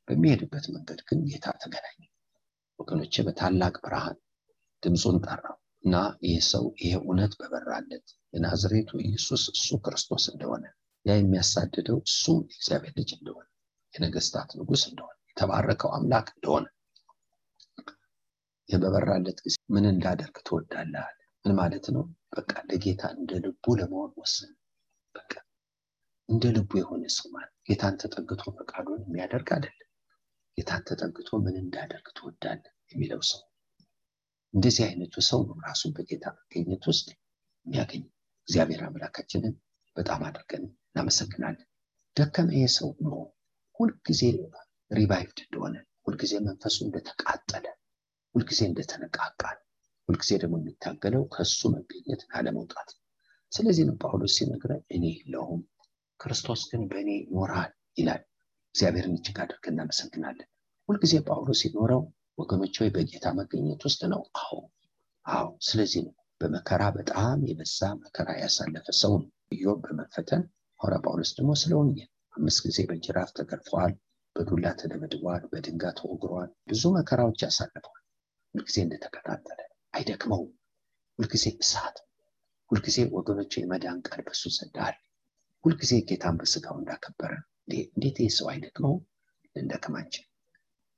በሚሄድበት 0.09 0.67
መንገድ 0.75 1.01
ግን 1.09 1.19
ጌታ 1.29 1.47
ተገናኘ። 1.63 2.01
ወገኖቼ 2.79 3.23
በታላቅ 3.27 3.75
ብርሃን 3.85 4.17
ድምፁን 4.83 5.17
ጠራው 5.27 5.57
እና 5.85 5.95
ይህ 6.27 6.39
ሰው 6.51 6.65
ይሄ 6.81 6.93
እውነት 7.01 7.33
በበራለት 7.41 8.07
የናዝሬቱ 8.33 8.91
ኢየሱስ 9.05 9.43
እሱ 9.53 9.69
ክርስቶስ 9.85 10.25
እንደሆነ 10.33 10.65
ያ 11.07 11.15
የሚያሳድደው 11.17 11.99
እሱ 12.07 12.25
የእግዚአብሔር 12.47 12.95
ልጅ 12.99 13.11
እንደሆነ 13.19 13.47
የነገስታት 13.95 14.51
ንጉስ 14.59 14.83
እንደሆነ 14.91 15.17
የተባረከው 15.31 15.93
አምላክ 15.97 16.29
እንደሆነ 16.35 16.67
የበበራለት 18.69 19.39
ጊዜ 19.45 19.57
ምን 19.75 19.85
እንዳደርግ 19.91 20.37
ትወዳለህ? 20.47 21.07
ምን 21.45 21.53
ማለት 21.59 21.87
ነው? 21.95 22.03
በቃ 22.33 22.53
ለጌታ 22.69 23.03
እንደ 23.17 23.31
ልቡ 23.45 23.75
ለመሆን 23.79 24.11
ወሰን። 24.19 24.51
በቃ 25.15 25.33
እንደ 26.29 26.45
ልቡ 26.57 26.71
የሆነ 26.81 27.05
ሰው 27.15 27.29
ማለት 27.35 27.53
ጌታን 27.69 27.95
ተጠግቶ 28.03 28.43
ፈቃዱን 28.59 29.01
የሚያደርግ 29.07 29.49
አይደለም። 29.57 29.88
ጌታን 30.59 30.83
ተጠግቶ 30.89 31.31
ምን 31.43 31.57
እንዳደርግ 31.61 32.07
ትወዳለህ 32.17 32.73
የሚለው 32.93 33.21
ሰው 33.29 33.41
እንደዚህ 34.55 34.85
አይነቱ 34.87 35.15
ሰው 35.29 35.41
ነው 35.49 35.57
ራሱን 35.67 35.93
በጌታ 35.97 36.27
መገኘት 36.39 36.85
ውስጥ 36.91 37.09
የሚያገኝ። 37.67 38.05
እግዚአብሔር 38.49 38.83
አምላካችንን 38.87 39.55
በጣም 39.97 40.21
አድርገን 40.29 40.65
እናመሰግናለን። 40.89 41.67
ደከመ 42.17 42.49
ይሄ 42.57 42.67
ሰው 42.77 42.89
ኑሮ 43.03 43.15
ሁልጊዜ 43.81 44.23
ሪቫይቭድ 44.91 45.39
እንደሆነ፣ 45.45 45.75
ሁልጊዜ 46.07 46.35
መንፈሱ 46.47 46.77
እንደተቃጠለ፣ 46.87 47.67
ሁልጊዜ 48.35 48.61
እንደተነቃቃ 48.69 49.43
ሁልጊዜ 50.09 50.33
ደግሞ 50.43 50.55
የሚታገለው 50.61 51.23
ከእሱ 51.35 51.61
መገኘት 51.75 52.23
አለመውጣት። 52.37 52.91
ስለዚህ 53.53 53.85
ነው 53.89 53.97
ጳውሎስ 54.03 54.35
ሲነግረን 54.39 54.83
እኔ 54.97 55.05
የለሁም 55.15 55.61
ክርስቶስ 56.21 56.63
ግን 56.71 56.83
በእኔ 56.91 57.11
ይኖራል 57.23 57.71
ይላል። 57.99 58.23
እግዚአብሔርን 58.79 59.15
እጅግ 59.17 59.39
አድርገን 59.43 59.73
እናመሰግናለን። 59.73 60.47
ሁልጊዜ 60.89 61.15
ጳውሎስ 61.27 61.61
ሲኖረው 61.63 62.03
ወገኖች 62.39 62.75
ወይ 62.81 62.91
በጌታ 62.95 63.27
መገኘት 63.39 63.81
ውስጥ 63.87 64.01
ነው። 64.13 64.21
አዎ 64.43 64.59
አዎ። 65.27 65.49
ስለዚህ 65.69 66.01
ነው 66.05 66.13
በመከራ 66.41 66.83
በጣም 66.97 67.41
የበዛ 67.49 67.81
መከራ 68.03 68.29
ያሳለፈ 68.43 68.87
ሰው 69.01 69.13
ነው። 69.17 69.27
ኢዮብ 69.53 69.81
በመፈተን 69.85 70.43
ሐዋርያ 70.81 71.01
ጳውሎስ 71.05 71.33
ደግሞ 71.39 71.51
ስለ 71.63 71.73
አምስት 72.35 72.61
ጊዜ 72.67 72.79
በጅራፍ 72.89 73.33
ተገርፈዋል፣ 73.39 73.93
በዱላ 74.37 74.67
ተደብድበዋል፣ 74.81 75.43
በድንጋይ 75.53 75.95
ተወግረዋል፣ 75.99 76.51
ብዙ 76.71 76.85
መከራዎች 76.97 77.43
ያሳልፈዋል። 77.47 78.03
ሁልጊዜ 78.55 78.79
እንደተከታተለ 78.85 79.61
አይደክመውም። 79.95 80.51
ሁልጊዜ 81.19 81.47
እሳት፣ 81.59 81.99
ሁልጊዜ 82.71 82.99
ወገኖች 83.15 83.53
የመዳን 83.59 84.01
ቃል 84.09 84.23
በሱ 84.27 84.45
ዘንድ 84.55 84.79
አለ። 84.87 84.97
ሁልጊዜ 85.65 85.93
ጌታን 86.09 86.39
በስጋው 86.41 86.79
እንዳከበረ 86.81 87.33
እንዴት 87.69 88.17
ይህ 88.21 88.31
ሰው 88.37 88.47
አይደክመውም? 88.53 89.01
ልንደክማችን 89.57 90.25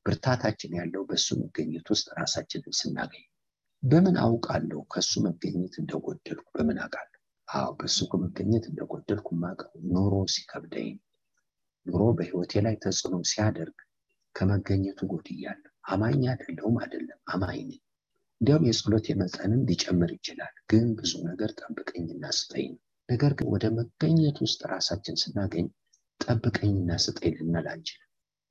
ብርታታችን 0.06 0.72
ያለው 0.78 1.02
በእሱ 1.08 1.28
መገኘት 1.40 1.86
ውስጥ 1.92 2.06
ራሳችንን 2.18 2.74
ስናገኝ 2.78 3.24
በምን 3.82 4.16
አውቃለሁ 4.22 4.80
ከእሱ 4.92 5.12
መገኘት 5.26 5.74
እንደጎደልኩ 5.82 6.46
በምን 6.56 6.78
አውቃለሁ? 6.84 7.16
አዎ 7.48 7.70
በእሱ 7.78 7.98
መገኘት 8.24 8.64
እንደጎደልኩ 8.70 9.28
ማቀው 9.42 9.72
ኑሮ 9.92 10.14
ሲከብደኝ፣ 10.34 10.90
ኑሮ 11.86 12.02
በህይወቴ 12.18 12.52
ላይ 12.66 12.74
ተጽዕኖ 12.84 13.14
ሲያደርግ 13.30 13.78
ከመገኘቱ 14.34 15.00
ጎድያለሁ። 15.12 15.72
አማኝ 15.92 16.22
አይደለሁም 16.32 16.76
አይደለም፣ 16.82 17.20
አማኝ 17.34 17.60
ነኝ። 17.62 17.80
እንዲያውም 18.40 18.66
የጸሎት 18.68 19.06
መጠንም 19.20 19.64
ሊጨምር 19.68 20.10
ይችላል። 20.16 20.54
ግን 20.70 20.86
ብዙ 20.98 21.12
ነገር 21.26 21.50
ጠብቀኝና 21.60 22.24
ስጠኝ 22.38 22.70
ነገር 23.08 23.32
ግን 23.38 23.48
ወደ 23.54 23.66
መገኘት 23.78 24.36
ውስጥ 24.44 24.60
ራሳችን 24.72 25.16
ስናገኝ 25.22 25.66
ጠብቀኝና 26.20 26.90
ስጠኝ 27.04 27.34
ልንል 27.40 27.66
አንችልም። 27.72 28.08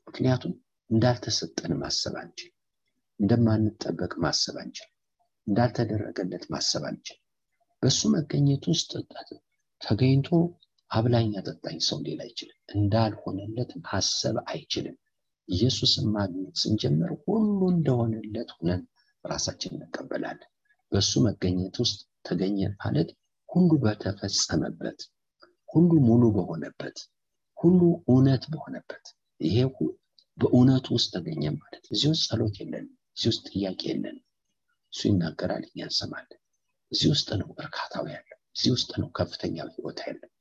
ምክንያቱም 0.08 0.54
እንዳልተሰጠን 0.90 1.74
ማሰብ 1.82 2.16
አንችል፣ 2.22 2.52
እንደማንጠበቅ 3.20 4.14
ማሰብ 4.24 4.56
አንችል፣ 4.62 4.90
እንዳልተደረገለት 5.48 6.46
ማሰብ 6.54 6.84
አንችል። 6.90 7.20
በእሱ 7.84 8.02
መገኘት 8.16 8.64
ውስጥ 8.72 8.92
ተገኝቶ 9.82 10.30
አብላኝ 10.92 11.32
አጠጣኝ 11.40 11.78
ሰው 11.88 11.98
ሌላ 12.06 12.20
አይችልም። 12.26 12.58
እንዳልሆነለት 12.76 13.72
ማሰብ 13.86 14.38
አይችልም። 14.52 14.96
ኢየሱስን 15.50 16.08
ማግኘት 16.16 16.56
ስንጀምር 16.62 17.12
ሁሉ 17.24 17.60
እንደሆነለት 17.74 18.50
ሁነን 18.58 18.82
ራሳችን 19.26 19.76
እንቀበላለን። 19.78 20.50
በእሱ 20.92 21.12
መገኘት 21.26 21.76
ውስጥ 21.84 21.98
ተገኘን 22.26 22.74
ማለት 22.82 23.10
ሁሉ 23.50 23.70
በተፈጸመበት፣ 23.84 25.00
ሁሉ 25.70 25.92
ሙሉ 26.08 26.24
በሆነበት፣ 26.36 26.98
ሁሉ 27.60 27.80
እውነት 28.08 28.44
በሆነበት 28.52 29.06
ይሄ 29.42 29.58
በእውነቱ 30.38 30.88
ውስጥ 30.96 31.10
ተገኘ 31.16 31.44
ማለት 31.56 31.86
እዚህ 31.94 32.10
ውስጥ 32.14 32.26
ጸሎት 32.30 32.56
የለንም። 32.62 32.94
እዚህ 33.18 33.30
ውስጥ 33.32 33.46
ጥያቄ 33.52 33.82
የለንም። 33.90 34.26
እሱ 34.94 35.02
ይናገራል፣ 35.10 35.64
እኛ 35.70 35.80
እንሰማለን። 35.88 36.40
እዚህ 36.92 37.08
ውስጥ 37.14 37.30
ነው 37.42 37.50
እርካታው 37.60 38.06
ያለው። 38.14 38.38
እዚህ 38.56 38.72
ውስጥ 38.76 38.92
ነው 39.02 39.10
ከፍተኛው 39.18 39.68
ህይወት 39.76 40.00
ያለው። 40.06 40.32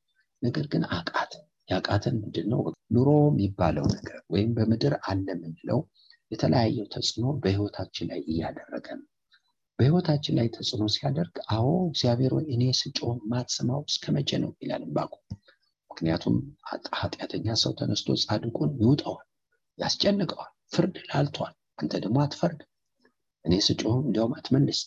ነገር 0.43 0.67
ግን 0.73 0.83
አቃተን። 0.97 1.45
ያቃተን 1.69 2.15
ምንድን? 2.21 2.47
ኑሮ 2.95 3.09
የሚባለው 3.31 3.87
ነገር 3.97 4.19
ወይም 4.33 4.51
በምድር 4.57 4.95
አለ 5.09 5.27
የምንለው 5.35 5.81
የተለያየው 6.31 6.87
ተጽዕኖ 6.95 7.27
በህይወታችን 7.43 8.09
ላይ 8.11 8.21
እያደረገ 8.31 8.87
ነው። 8.99 9.07
በህይወታችን 9.79 10.37
ላይ 10.39 10.47
ተጽዕኖ 10.55 10.85
ሲያደርግ 10.95 11.37
አዎ 11.57 11.69
እግዚአብሔር 11.91 12.33
እኔ 12.49 12.63
ስጮህ 12.79 13.19
ማትሰማው 13.33 13.83
እስከ 13.91 14.05
ነው 14.45 14.51
ይላል 14.63 14.83
ዕንባቆም። 14.87 15.25
ምክንያቱም 15.99 16.35
ኃጢአተኛ 16.99 17.47
ሰው 17.61 17.73
ተነስቶ 17.79 18.15
ጻድቁን 18.23 18.69
ይውጠዋል፣ 18.81 19.25
ያስጨንቀዋል፣ 19.79 20.51
ፍርድ 20.73 20.97
ላልቷል፣ 21.09 21.51
አንተ 21.81 21.93
ደግሞ 22.05 22.19
አትፈርድ፣ 22.25 22.61
እኔ 23.45 23.55
ስጮህ 23.67 23.97
እንዲያውም 24.03 24.35
አትመልስ 24.37 24.81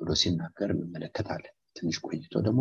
ብሎ 0.00 0.08
ሲናገር 0.22 0.70
እንመለከታለን። 0.74 1.54
ትንሽ 1.76 1.96
ቆይቶ 2.06 2.34
ደግሞ 2.46 2.60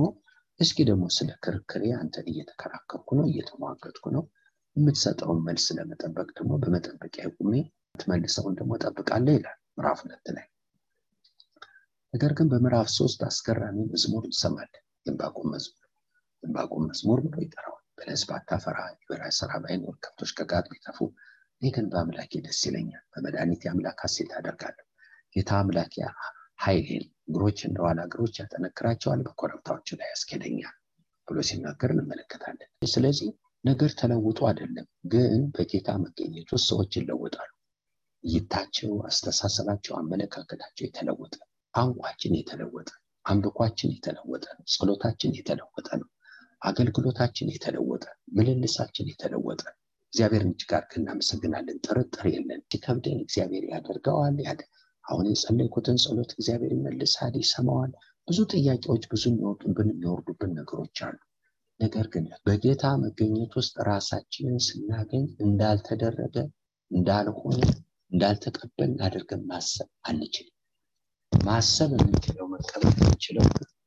እስኪ 0.59 0.77
ደግሞ 0.89 1.03
ስለ 1.17 1.29
ክርክሬ 1.43 1.83
አንተን 1.99 2.27
እየተከራከርኩ 2.33 3.09
ነው፣ 3.19 3.27
እየተሟገጥኩ 3.31 4.05
ነው 4.15 4.23
የምትሰጠውን 4.75 5.41
መልስ 5.47 5.67
ለመጠበቅ 5.77 6.27
ደግሞ 6.37 6.53
በመጠበቂያ 6.63 7.27
ቁሜ 7.37 7.53
ትመልሰውን 7.99 8.55
ደግሞ 8.59 8.73
ጠብቃለሁ 8.83 9.33
ይላል 9.37 9.59
ምዕራፍ 9.75 10.01
ሁለት 10.03 10.29
ላይ። 10.37 10.47
ነገር 12.13 12.33
ግን 12.39 12.49
በምዕራፍ 12.53 12.89
ሶስት 12.97 13.21
አስገራሚ 13.29 13.79
መዝሙር 13.91 14.25
እንሰማለን። 14.29 14.83
የዕንባቆም 15.05 15.49
መዝሙር 15.55 15.84
የዕንባቆም 16.45 16.83
መዝሙር 16.89 17.19
ብሎ 17.25 17.35
ይጠራዋል። 17.43 17.71
በለስ 17.97 18.21
ባታፈራ 18.29 18.77
የበረሃ 18.93 19.29
ስራ 19.37 19.51
ባይኖር 19.63 19.95
ከብቶች 20.03 20.31
ከጋጥ 20.37 20.65
ቢጠፉ 20.71 20.97
እኔ 21.55 21.69
ግን 21.75 21.85
በአምላኬ 21.91 22.31
ደስ 22.45 22.59
ይለኛል፣ 22.67 23.03
በመድኃኒቴ 23.13 23.63
አምላክ 23.71 23.99
ሐሴት 24.05 24.31
አደርጋለሁ። 24.39 24.85
ጌታ 25.35 25.51
አምላኬ 25.61 25.93
ኃይሌን፣ 26.65 27.05
እግሮች 27.29 27.59
እንደኋላ 27.67 27.99
እግሮች 28.07 28.35
ያጠነክራቸዋል፣ 28.41 29.21
በኮረብታዎች 29.25 29.89
ላይ 29.99 30.07
ያስኬደኛል 30.11 30.75
ብሎ 31.27 31.37
ሲናገር 31.49 31.91
እንመለከታለን። 31.95 32.69
ስለዚህ 32.89 33.29
ነገር 33.63 33.91
ተለውጦ 33.99 34.39
አይደለም፣ 34.49 34.85
ግን 35.13 35.41
በጌታ 35.55 35.89
መገኘት 36.03 36.49
ውስጥ 36.55 36.67
ሰዎች 36.71 36.91
ይለወጣሉ። 36.99 37.51
እይታቸው፣ 38.23 38.91
አስተሳሰባቸው፣ 39.09 39.95
አመለካከታቸው 40.01 40.85
የተለወጠ፣ 40.85 41.35
ቋንቋችን 41.73 42.35
የተለወጠ፣ 42.39 42.89
አምልኳችን 43.25 43.93
የተለወጠ 43.95 44.45
ጸሎታችን 44.73 45.31
የተለወጠ 45.37 45.87
ነው። 46.01 46.09
አገልግሎታችን 46.65 47.51
የተለወጠ፣ 47.53 48.03
ምልልሳችን 48.37 49.09
የተለወጠ። 49.11 49.61
እግዚአብሔርን 50.13 50.51
እጅግ 50.53 50.71
አድርገን 50.77 51.01
እናመሰግናለን። 51.01 51.77
ጥርጥር 51.85 52.25
የለን። 52.31 52.61
ሲከብደን 52.69 53.19
እግዚአብሔር 53.23 53.63
ያደርገዋል። 53.71 54.37
አሁን 55.05 55.25
የጸለይኩትን 55.29 55.97
ጸሎት 56.03 56.31
እግዚአብሔር 56.35 56.71
ይመልሳል፣ 56.75 57.33
ይሰማዋል። 57.41 57.91
ብዙ 58.27 58.39
ጥያቄዎች 58.53 59.03
ብዙ 59.11 59.23
የሚወጡብን 59.29 59.89
የሚወርዱብን 59.91 60.53
ነገሮች 60.59 60.99
አሉ 61.07 61.17
ነገር 61.79 62.05
ግን 62.13 62.25
በጌታ 62.45 62.83
መገኘት 63.01 63.53
ውስጥ 63.59 63.75
ራሳችንን 63.87 64.59
ስናገኝ 64.67 65.25
እንዳልተደረገ 65.45 66.35
እንዳልሆነ 66.91 67.61
እንዳልተቀበል 68.11 68.91
አድርገን 69.05 69.41
ማሰብ 69.49 69.89
አንችልም 70.09 70.53
ማሰብ 71.31 71.91
የምንችለው 71.95 72.45
መቀበል 72.53 72.93
የምንችለው 72.95 73.45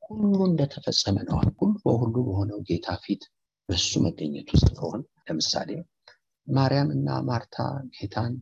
ሁሉ 0.09 0.37
እንደተፈጸመ 0.45 1.17
ነው። 1.27 1.37
ሁሉ 1.59 1.73
በሁሉ 1.83 2.15
በሆነው 2.27 2.59
ጌታ 2.69 2.89
ፊት 3.03 3.23
በሱ 3.69 3.91
መገኘት 4.05 4.49
ውስጥ 4.53 4.69
ከሆን 4.77 5.01
ለምሳሌ 5.27 5.69
ማርያም 6.47 6.89
እና 6.95 7.09
ማርታ 7.27 7.57
ጌታን 7.95 8.33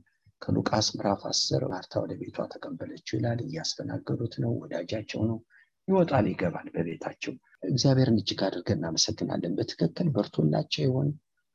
ከሉቃስ 0.42 0.88
ምዕራፍ 0.96 1.22
አስር 1.30 1.62
ማርታ 1.72 1.94
ወደ 2.04 2.14
ቤቷ 2.20 2.46
ተቀበለችው 2.54 3.16
ይላል። 3.18 3.40
እያስተናገዱት 3.46 4.36
ነው። 4.44 4.52
ወዳጃቸው 4.62 5.22
ነው። 5.30 5.40
ይወጣል 5.88 6.26
ይገባል 6.32 6.68
በቤታቸው። 6.74 7.34
እግዚአብሔርን 7.68 8.20
እጅግ 8.22 8.42
አድርገን 8.48 8.80
እናመሰግናለን። 8.80 9.56
በትክክል 9.60 10.08
በርቶላቸው 10.16 10.84
ይሆን 10.88 11.10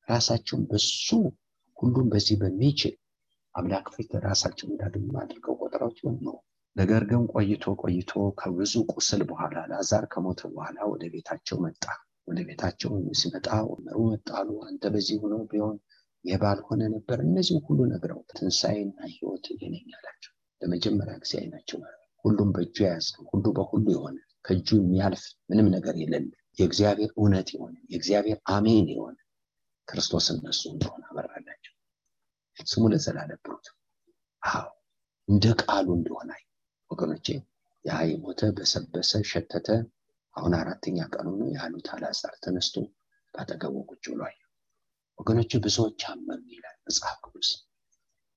ራሳቸውን 0.08 0.64
በሱ 0.70 1.08
ሁሉም 1.76 2.06
በዚህ 2.12 2.36
በሚችል 2.40 2.94
አምላክ 3.54 3.86
ፊት 3.94 4.12
ራሳቸውን 4.24 4.72
እንዳገኙ 4.74 5.10
አድርገው 5.22 5.54
ቆጠራዎች 5.60 5.98
ይሆን 6.02 6.18
ነው 6.26 6.36
ነገር 6.76 7.02
ግን 7.08 7.22
ቆይቶ 7.32 7.64
ቆይቶ 7.82 8.10
ከብዙ 8.38 8.74
ቁስል 8.92 9.22
በኋላ 9.30 9.56
ላዛር 9.72 10.04
ከሞተ 10.12 10.40
በኋላ 10.52 10.78
ወደ 10.92 11.04
ቤታቸው 11.14 11.58
መጣ። 11.64 11.84
ወደ 12.28 12.38
ቤታቸው 12.48 12.90
ሲመጣ 13.20 13.48
ወመሩ 13.70 13.98
መጣሉ 14.10 14.48
አንተ 14.66 14.84
በዚህ 14.94 15.16
ሆኖ 15.22 15.34
ቢሆን 15.50 15.76
የባልሆነ 16.24 16.82
ነበር? 16.94 17.18
እነዚህ 17.26 17.56
ሁሉ 17.66 17.80
ነግረው 17.92 18.20
ትንሣኤና 18.30 18.98
ህይወት 19.12 19.46
የነኝ 19.56 19.86
ለመጀመሪያ 20.60 21.14
ጊዜ 21.22 21.32
አይናቸው 21.40 21.78
ሁሉም 22.24 22.48
በእጁ 22.54 22.76
የያዘ 22.82 23.08
ሁሉ 23.30 23.44
በሁሉ 23.56 23.86
የሆነ 23.94 24.16
ከእጁ 24.44 24.68
የሚያልፍ 24.78 25.22
ምንም 25.50 25.66
ነገር 25.74 25.94
የለን 26.02 26.26
የእግዚአብሔር 26.58 27.10
እውነት 27.16 27.48
የሆነ 27.54 27.74
የእግዚአብሔር 27.90 28.38
አሜን 28.52 28.86
የሆነ 28.92 29.16
ክርስቶስ 29.88 30.26
እነሱ 30.34 30.62
እንደሆነ 30.72 31.02
አበራላቸው 31.10 31.74
ስሙ 32.66 32.84
ለዘላለም 32.92 33.40
አዎ 34.42 34.68
እንደ 35.28 35.44
ቃሉ 35.62 35.88
እንደሆነ 35.98 36.30
ወገኖቼ 36.92 37.26
ያ 37.84 37.98
የሞተ 38.08 38.40
በሰበሰ 38.56 39.20
ሸተተ 39.30 39.68
አሁን 40.34 40.52
አራተኛ 40.58 40.98
ቀኑ 41.14 41.28
ነው 41.40 41.48
ያሉት 41.56 41.88
አላዛር 41.94 42.34
ተነስቶ 42.44 42.74
ባጠገቡ 43.34 43.74
ቁጭ 43.90 44.04
ብሏል። 44.12 44.36
ወገኖች 45.18 45.52
ብዙዎች 45.64 46.00
አመኑ 46.10 46.44
ይላል 46.54 46.76
መጽሐፍ 46.86 47.18
ቅዱስ። 47.26 47.50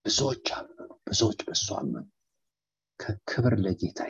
ብዙዎች 0.06 0.48
አመኑ 0.58 0.90
ብዙዎች 1.08 1.40
በሱ 1.48 1.68
አመኑ። 1.80 2.06
ከክብር 3.00 3.54
ለጌታ 3.64 4.02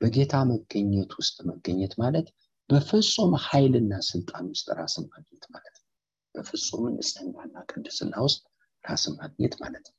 በጌታ 0.00 0.34
መገኘት 0.50 1.12
ውስጥ 1.18 1.36
መገኘት 1.50 1.92
ማለት 2.02 2.26
በፍጹም 2.70 3.32
ኃይልና 3.44 3.92
ስልጣን 4.08 4.46
ውስጥ 4.52 4.66
ራስን 4.78 5.04
ማግኘት 5.12 5.44
ማለት 5.54 5.76
ነው። 5.76 5.86
በፍጹም 6.34 6.84
ንጽህናና 6.96 7.56
ቅድስና 7.70 8.14
ውስጥ 8.26 8.42
ራስን 8.84 9.14
ማግኘት 9.20 9.54
ማለት 9.62 9.86
ነው 9.88 9.96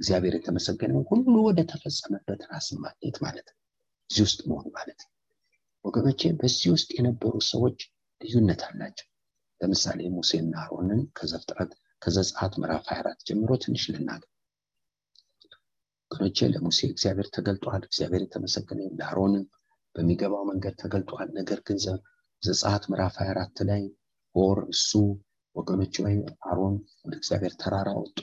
እግዚአብሔር 0.00 0.34
የተመሰገነው 0.36 1.00
ሁሉ 1.10 1.34
ወደ 1.46 1.60
ተፈጸመበት 1.70 2.42
ራስን 2.50 2.78
ማግኘት 2.84 3.16
ማለት 3.24 3.48
እዚህ 4.10 4.22
ውስጥ 4.26 4.40
መሆን 4.50 4.68
ማለት 4.76 5.00
ወገኖቼ 5.84 6.30
በዚህ 6.40 6.68
ውስጥ 6.74 6.90
የነበሩ 6.96 7.34
ሰዎች 7.50 7.78
ልዩነት 8.20 8.62
አላቸው። 8.66 9.06
ለምሳሌ 9.60 10.00
ሙሴና 10.14 10.54
አሮንን 10.62 11.00
ከዘፍጥረት 11.18 11.72
ከዘጸአት 12.02 12.54
ምዕራፍ 12.60 12.84
24 12.90 13.26
ጀምሮ 13.28 13.50
ትንሽ 13.64 13.84
ልናገር። 13.94 14.30
ወገኖቼ 16.10 16.48
ለሙሴ 16.52 16.80
እግዚአብሔር 16.88 17.28
ተገልጧል 17.36 17.82
እግዚአብሔር 17.86 18.22
የተመሰገነ 18.24 18.80
ለአሮንም 18.98 19.44
በሚገባው 19.94 20.44
መንገድ 20.50 20.74
ተገልጧል። 20.82 21.28
ነገር 21.38 21.60
ግን 21.66 21.78
ዘጸአት 22.42 22.84
ምዕራፍ 22.90 23.14
24 23.22 23.62
ላይ 23.70 23.82
ሆር 24.34 24.58
እሱ 24.74 24.90
ወገኖች 25.56 25.94
ወይ 26.04 26.16
አሮን 26.48 26.74
ወደ 27.04 27.14
እግዚአብሔር 27.20 27.54
ተራራ 27.62 27.88
ወጡ 28.00 28.18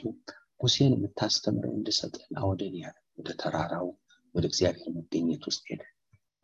ሙሴን 0.60 0.92
የምታስተምረው 0.94 1.72
እንድሰጥና 1.76 2.36
ወደ 2.50 2.62
ያለ 2.78 2.96
ወደ 3.18 3.28
ተራራው 3.40 3.88
ወደ 4.34 4.44
እግዚአብሔር 4.50 4.88
መገኘት 4.96 5.42
ውስጥ 5.48 5.62
ሄደ። 5.70 5.82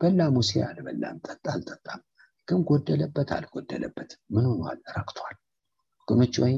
በላ 0.01 0.21
ሙሴ 0.35 0.51
አልበላም 0.67 1.17
ጠጣ 1.27 1.45
አልጠጣም። 1.53 2.01
ግን 2.47 2.59
ጎደለበት 2.69 3.29
አልጎደለበት 3.35 4.11
ምን 4.33 4.45
ሆኗል? 4.51 4.79
ረክቷል። 4.95 5.35
ወገኖች 5.99 6.35
ወይ 6.43 6.53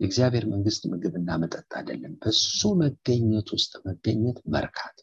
የእግዚአብሔር 0.00 0.44
መንግስት 0.52 0.82
ምግብና 0.92 1.30
መጠጥ 1.42 1.70
አይደለም። 1.78 2.12
በሱ 2.22 2.60
መገኘት 2.82 3.48
ውስጥ 3.54 3.72
መገኘት 3.86 4.38
መርካት። 4.54 4.96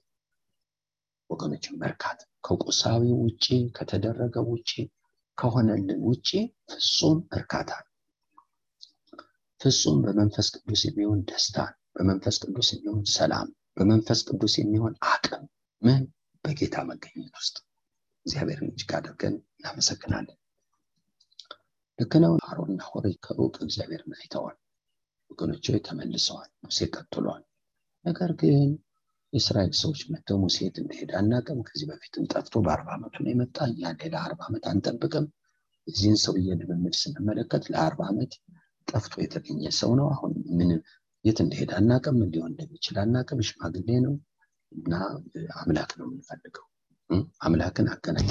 ወገኖች 1.30 1.66
መርካት። 1.82 2.20
ከቁሳዊ 2.48 3.04
ውጭ 3.22 3.46
ከተደረገ 3.78 4.38
ውጭ 4.52 4.72
ከሆነልን 5.38 6.00
ውጭ 6.10 6.30
ፍጹም 6.72 7.18
እርካታ 7.38 7.72
ፍጹም 9.62 9.98
በመንፈስ 10.04 10.48
ቅዱስ 10.56 10.82
የሚሆን 10.88 11.20
ደስታ 11.30 11.58
በመንፈስ 11.98 12.36
ቅዱስ 12.44 12.68
የሚሆን 12.74 13.06
ሰላም 13.14 13.48
በመንፈስ 13.78 14.20
ቅዱስ 14.28 14.54
የሚሆን 14.60 14.94
አቅም 15.10 15.44
ምን? 15.82 16.04
በጌታ 16.44 16.76
መገኘት 16.90 17.34
ውስጥ። 17.36 17.56
እግዚአብሔርን 18.26 18.70
እጅግ 18.72 18.92
አድርገን 18.98 19.36
እናመሰግናለን። 19.56 20.38
ልክ 22.00 22.14
ነው። 22.24 22.34
አሮንና 22.48 22.82
ሆሬ 22.90 23.06
ከሩቅ 23.26 23.56
እግዚአብሔርን 23.66 24.14
አይተዋል? 24.18 24.58
ወገኖች 25.32 25.66
ተመልሰዋል 25.88 26.50
ሙሴ 26.64 26.80
ቀጥሏል። 26.94 27.44
ነገር 28.06 28.32
ግን 28.42 28.70
የእስራኤል 29.34 29.74
ሰዎች 29.80 30.02
መጥተው 30.12 30.38
ሙሴ 30.44 30.58
እንደሄደ 30.76 31.12
አናቅም 31.20 31.60
ከዚህ 31.68 31.88
በፊትም 31.90 32.28
ጠፍቶ 32.34 32.62
በአርባ 32.66 32.90
ዓመቱ 32.96 33.16
ነው 33.24 33.32
የመጣ። 33.32 33.58
እኛ 33.72 33.92
ሌላ 34.02 34.16
አርባ 34.26 34.42
ዓመት 34.48 34.66
አንጠብቅም። 34.72 35.26
እዚህን 35.88 36.18
ሰውዬ 36.24 36.48
ልምምድ 36.62 36.96
ስንመለከት 37.02 37.66
ለአርባ 37.74 38.02
ዓመት 38.12 38.32
ጠፍቶ 38.88 39.14
የተገኘ 39.24 39.62
ሰው 39.80 39.92
ነው። 40.00 40.08
አሁን 40.14 40.34
ምን 40.58 40.72
የት 41.28 41.40
እንደሄደ 41.44 41.72
አናቅም 41.80 42.18
ሊሆን 42.28 42.52
እንደሚችል 42.52 42.98
አናቅም። 43.04 43.40
ሽማግሌ 43.48 43.90
ነው 44.06 44.16
እና 44.72 44.94
አምላክ 45.58 45.92
ነው 46.00 46.08
የምንፈልገው። 46.08 46.66
አምላክን 47.42 47.88
አገናኝ 47.94 48.30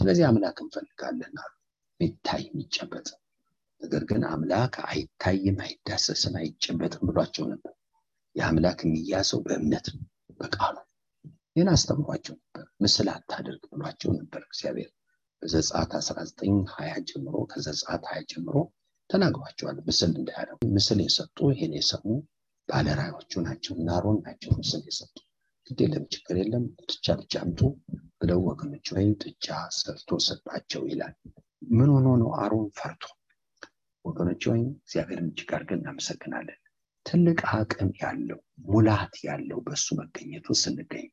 ስለዚህ 0.00 0.24
አምላክ 0.28 0.58
እንፈልጋለን 0.64 1.36
አሉ። 1.42 1.52
የሚታይ 2.00 2.42
የሚጨበጥ 2.46 3.08
ነገር 3.80 4.02
ግን 4.10 4.22
አምላክ 4.30 4.74
አይታይም 4.88 5.58
አይዳሰስም 5.64 6.34
አይጨበጥም 6.40 7.04
ብሏቸው 7.08 7.44
ነበር። 7.52 7.74
የአምላክ 8.36 8.80
የሚያዘው 8.84 9.40
በእምነት 9.44 9.86
ነው 9.94 10.04
በቃሉ 10.40 10.76
ይህን 11.56 11.70
አስተምሯቸው 11.72 12.34
ነበር። 12.36 12.64
ምስል 12.82 13.08
አታደርግ 13.12 13.62
ብሏቸው 13.72 14.10
ነበር 14.18 14.42
እግዚአብሔር። 14.48 14.90
በዘጸአት 15.42 15.92
19 15.98 16.42
20 16.74 17.06
ጀምሮ 17.10 17.36
ከዘጸአት 17.50 18.04
20 18.10 18.26
ጀምሮ 18.32 18.56
ተናግሯቸዋል። 19.10 19.76
ምስል 19.86 20.12
እንዳያደርጉ 20.16 20.60
ምስል 20.76 20.98
የሰጡ 21.04 21.38
ይሄን 21.52 21.74
የሰሙ 21.78 22.06
ባለራዮቹ 22.68 23.32
ናቸው 23.46 23.74
ናሮን 23.88 24.18
ናቸው 24.24 24.52
ምስል 24.58 24.82
የሰጡ። 24.88 25.16
ግድ 25.66 25.80
የለም 25.84 26.04
ችግር 26.14 26.36
የለም 26.40 26.64
ጥቻ 26.90 27.06
ብቻ 27.20 27.34
አምጡ 27.42 27.60
ብለው 28.20 28.40
ወገኖች 28.48 28.86
ወይ 28.94 29.06
ጥጃ 29.22 29.46
ሰርቶ 29.78 30.18
ሰጣቸው 30.26 30.82
ይላል። 30.90 31.14
ምን 31.72 31.90
ሆኖ 31.94 32.08
ነው 32.20 32.30
አሮን 32.42 32.66
ፈርቶ? 32.78 33.02
ወገኖች 34.04 34.42
ወይም 34.50 34.66
እግዚአብሔርን 34.78 35.28
እጅግ 35.30 35.50
አድርገን 35.56 35.80
እናመሰግናለን። 35.80 36.58
ትልቅ 37.06 37.40
አቅም 37.54 37.90
ያለው 38.02 38.38
ሙላት 38.68 39.14
ያለው 39.26 39.58
በእሱ 39.66 39.86
መገኘቱ 40.00 40.46
ስንገኝ 40.62 41.06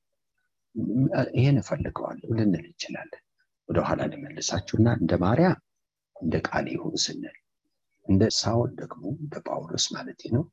ይህን 1.37 1.57
እፈልገዋለሁ 1.61 2.29
ልንል 2.37 2.63
እንችላለን። 2.63 3.23
ወደኋላ 3.69 4.01
ልመልሳችሁና 4.11 4.87
እንደ 4.99 5.13
ማርያም 5.23 5.59
እንደ 6.15 6.35
ቃል 6.47 6.65
ይሁን 6.73 6.95
ስንል 7.03 7.37
እንደ 8.07 8.23
ሳውል 8.37 8.71
ደግሞ 8.79 9.03
እንደ 9.17 9.35
ጳውሎስ 9.47 9.85
ማለት 9.95 10.21
ነው 10.35 10.43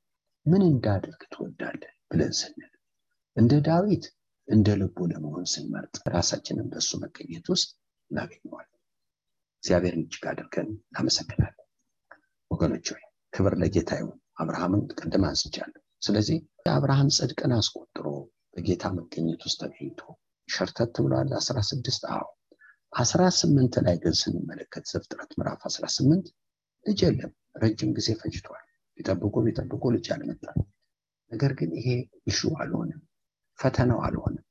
ምን 0.47 0.63
እንዳደርግ 0.69 1.23
ትወዳለን 1.33 1.95
ብለን 2.11 2.33
ስንል 2.39 2.73
እንደ 3.37 3.53
ዳዊት 3.67 4.05
እንደ 4.49 4.69
ልቡ 4.81 4.99
ለመሆን 5.11 5.45
ስንመርጥ 5.53 5.97
ራሳችንን 6.15 6.67
በእሱ 6.71 6.91
መገኘት 7.03 7.47
ውስጥ 7.53 7.69
እናገኘዋለን። 8.11 8.77
እግዚአብሔርን 9.63 10.03
እጅግ 10.05 10.25
አድርገን 10.31 10.69
እናመሰግናለን። 10.83 11.67
ወገኖች 12.51 12.87
ሆይ 12.93 13.03
ክብር 13.33 13.55
ለጌታ 13.61 13.91
ይሁን። 14.01 14.19
አብርሃምን 14.41 14.83
ቅድም 14.99 15.25
አንስቻለሁ። 15.29 15.83
ስለዚህ 16.03 16.37
የአብርሃም 16.67 17.09
ጽድቅን 17.17 17.53
አስቆጥሮ 17.57 18.07
በጌታ 18.55 18.85
መገኘት 18.97 19.43
ውስጥ 19.47 19.59
ተገኝቶ 19.63 20.01
ሸርተት 20.49 20.97
ብሏል። 21.05 21.31
አስራ 21.41 21.59
ስድስት 21.71 22.05
አዎ። 22.15 22.27
አስራ 22.93 23.23
ስምንት 23.39 23.75
ላይ 23.85 23.97
ግን 24.03 24.15
ስንመለከት 24.21 24.85
ዘፍጥረት 24.93 25.33
ምዕራፍ 25.39 25.61
አስራ 25.69 25.85
ስምንት 25.97 26.27
ልጅ 26.87 27.01
የለም 27.05 27.33
ረጅም 27.55 27.91
ጊዜ 27.97 28.09
ፈጅቷል። 28.21 28.65
ቢጠብቁ 28.99 29.35
ቢጠብቁ 29.47 29.83
ልጅ 29.95 30.07
አልመጣም 30.15 30.59
ነገር 31.33 31.53
ግን 31.59 31.71
ይሄ 31.79 31.89
እሹ 32.31 32.51
አልሆነም 32.63 33.03
ፈተናው 33.59 34.01
አልሆነም። 34.07 34.47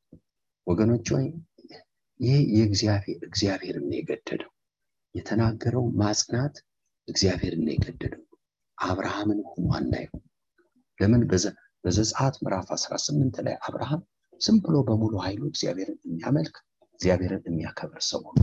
ወገኖች 0.68 1.08
ወይ 1.16 1.26
ይህ 2.20 2.40
የእግዚአብሔር 2.56 3.22
እግዚአብሔርን 3.28 3.90
የገደደው 3.96 4.52
የተናገረው 5.16 5.86
ማጽናት 6.02 6.56
እግዚአብሔርን 7.08 7.68
የገደደው 7.72 8.24
አብርሃምን 8.78 9.40
ሆኖ 9.48 9.68
አናየው 9.78 10.18
ለምን? 11.00 11.22
በዘጸአት 11.84 12.36
ምዕራፍ 12.44 12.68
18 12.76 13.38
ላይ 13.46 13.56
አብርሃም 13.68 14.02
ዝም 14.42 14.58
ብሎ 14.66 14.76
በሙሉ 14.88 15.14
ኃይሉ 15.24 15.42
እግዚአብሔርን 15.52 15.98
የሚያመልክ 16.06 16.56
እግዚአብሔርን 17.00 17.44
የሚያከብር 17.48 18.02
ሰው 18.08 18.22
ሆኖ 18.28 18.38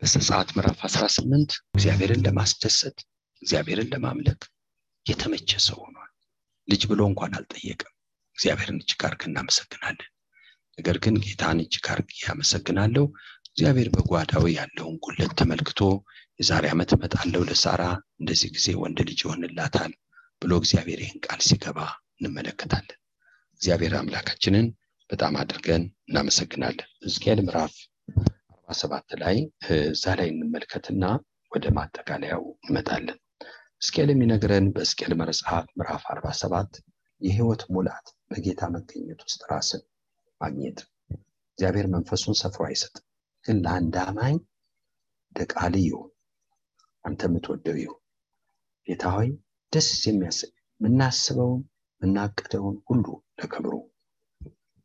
በዘጸአት 0.00 0.48
ምዕራፍ 0.56 0.80
18 0.88 1.56
እግዚአብሔርን 1.74 2.24
ለማስደሰት 2.26 2.98
እግዚአብሔርን 3.42 3.90
ለማምለክ 3.92 4.42
የተመቸ 5.06 5.50
ሰው 5.66 5.78
ሆኗል። 5.84 6.10
ልጅ 6.68 6.82
ብሎ 6.90 7.00
እንኳን 7.10 7.32
አልጠየቀም። 7.38 7.92
እግዚአብሔርን 8.38 8.80
እጅግ 8.82 9.00
አድርገን 9.06 9.30
እናመሰግናለን። 9.32 10.08
ነገር 10.78 10.96
ግን 11.04 11.14
ጌታን 11.24 11.58
እጅግ 11.62 11.86
አድርጌ 11.92 12.18
ያመሰግናለሁ። 12.26 13.04
እግዚአብሔር 13.48 13.88
በጓዳው 13.94 14.44
ያለውን 14.54 14.96
ጉለት 15.04 15.32
ተመልክቶ 15.40 15.80
የዛሬ 16.40 16.64
ዓመት 16.72 16.90
እመጣለሁ 16.96 17.40
ለሳራ 17.48 17.82
እንደዚህ 18.20 18.50
ጊዜ 18.54 18.68
ወንድ 18.82 18.98
ልጅ 19.08 19.20
ይሆንላታል 19.24 19.92
ብሎ 20.42 20.52
እግዚአብሔር 20.60 21.00
ይህን 21.02 21.18
ቃል 21.26 21.40
ሲገባ 21.48 21.78
እንመለከታለን። 22.16 22.98
እግዚአብሔር 23.60 23.94
አምላካችንን 23.98 24.66
በጣም 25.10 25.34
አድርገን 25.40 25.82
እናመሰግናለን። 26.08 26.88
ሕዝቅኤል 27.04 27.40
ምዕራፍ 27.46 27.74
አርባ 28.52 28.76
ሰባት 28.80 29.10
ላይ 29.22 29.36
እዛ 29.88 30.04
ላይ 30.18 30.28
እንመልከትና 30.32 31.04
ወደ 31.52 31.66
ማጠቃለያው 31.76 32.42
እንመጣለን። 32.60 33.18
ሕዝቅኤል 33.82 34.10
የሚነግረን 34.12 34.66
በሕዝቅኤል 34.74 35.12
መጽሐፍ 35.20 35.64
ምዕራፍ 35.78 36.02
አርባ 36.12 36.26
ሰባት 36.40 36.72
የህይወት 37.20 37.62
ሙላት 37.74 38.06
በጌታ 38.30 38.62
መገኘት 38.74 39.20
ውስጥ 39.26 39.40
ራስን 39.50 39.82
ማግኘት 40.40 40.78
እግዚአብሔር 41.52 41.86
መንፈሱን 41.94 42.36
ሰፍሮ 42.40 42.62
አይሰጥም። 42.68 43.04
ግን 43.44 43.56
ለአንድ 43.64 43.96
አማኝ 44.02 44.36
እንደ 45.28 45.46
ቃል 45.52 45.74
ይሁን፣ 45.80 46.08
አንተ 47.04 47.20
የምትወደው 47.28 47.76
ይሁን። 47.82 48.00
ጌታ 48.88 49.04
ሆይ 49.16 49.28
ደስ 49.72 49.88
የሚያሰኝ 50.06 50.52
የምናስበውን 50.80 51.60
የምናቅደውን 52.02 52.76
ሁሉ 52.88 53.06
ለክብሩ 53.38 53.74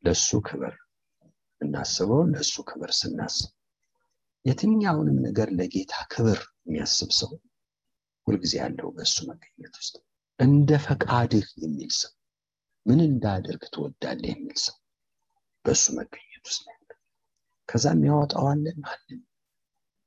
ለእሱ 0.03 0.39
ክብር 0.47 0.73
የምናስበውን 1.61 2.31
ለእሱ 2.35 2.55
ክብር 2.69 2.93
ስናስብ 2.99 3.51
የትኛውንም 4.45 5.19
ነገር 5.25 5.51
ለጌታ 5.57 5.93
ክብር 6.11 6.41
የሚያስብ 6.65 7.11
ሰው 7.19 7.31
ሁልጊዜ 8.27 8.53
ያለው 8.61 8.87
በእሱ 8.95 9.17
መገኘት 9.29 9.75
ውስጥ 9.81 9.95
እንደ 10.39 10.71
ፈቃድህ 10.85 11.47
የሚል 11.63 11.91
ሰው 11.99 12.13
ምን 12.85 12.99
እንዳደርግ 13.07 13.63
ትወዳለህ 13.73 14.31
የሚል 14.33 14.57
ሰው 14.65 14.77
በእሱ 15.65 15.85
መገኘት 15.97 16.43
ውስጥ 16.45 16.63
ያለ 16.69 16.89
ከዛ 17.69 17.85
የሚያወጣዋለን 17.95 18.77
ማንም 18.85 19.21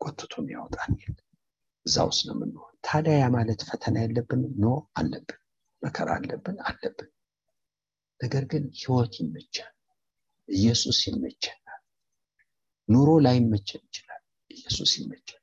ቆትቶ 0.01 0.33
የሚያወጣን 0.43 0.93
የለ 1.03 1.19
እዛ 1.87 1.97
ውስጥ 2.09 2.23
ነው 2.29 2.35
የምንሆን 2.37 2.75
ታዲያ 2.87 3.15
ያ 3.19 3.27
ማለት 3.35 3.61
ፈተና 3.69 3.97
የለብን 4.03 4.43
ኖ 4.63 4.67
አለብን። 4.99 5.39
መከራ 5.83 6.09
አለብን? 6.19 6.57
አለብን። 6.69 7.11
ነገር 8.21 8.45
ግን 8.53 8.65
ህይወት 8.81 9.15
ይመቻል 9.21 9.75
ኢየሱስ 10.49 10.99
ይመቸናል 11.09 11.83
ኑሮ 12.89 13.11
ላይመቸን 13.27 13.83
ይችላል 13.89 14.23
ኢየሱስ 14.51 14.93
ይመቸን 15.01 15.43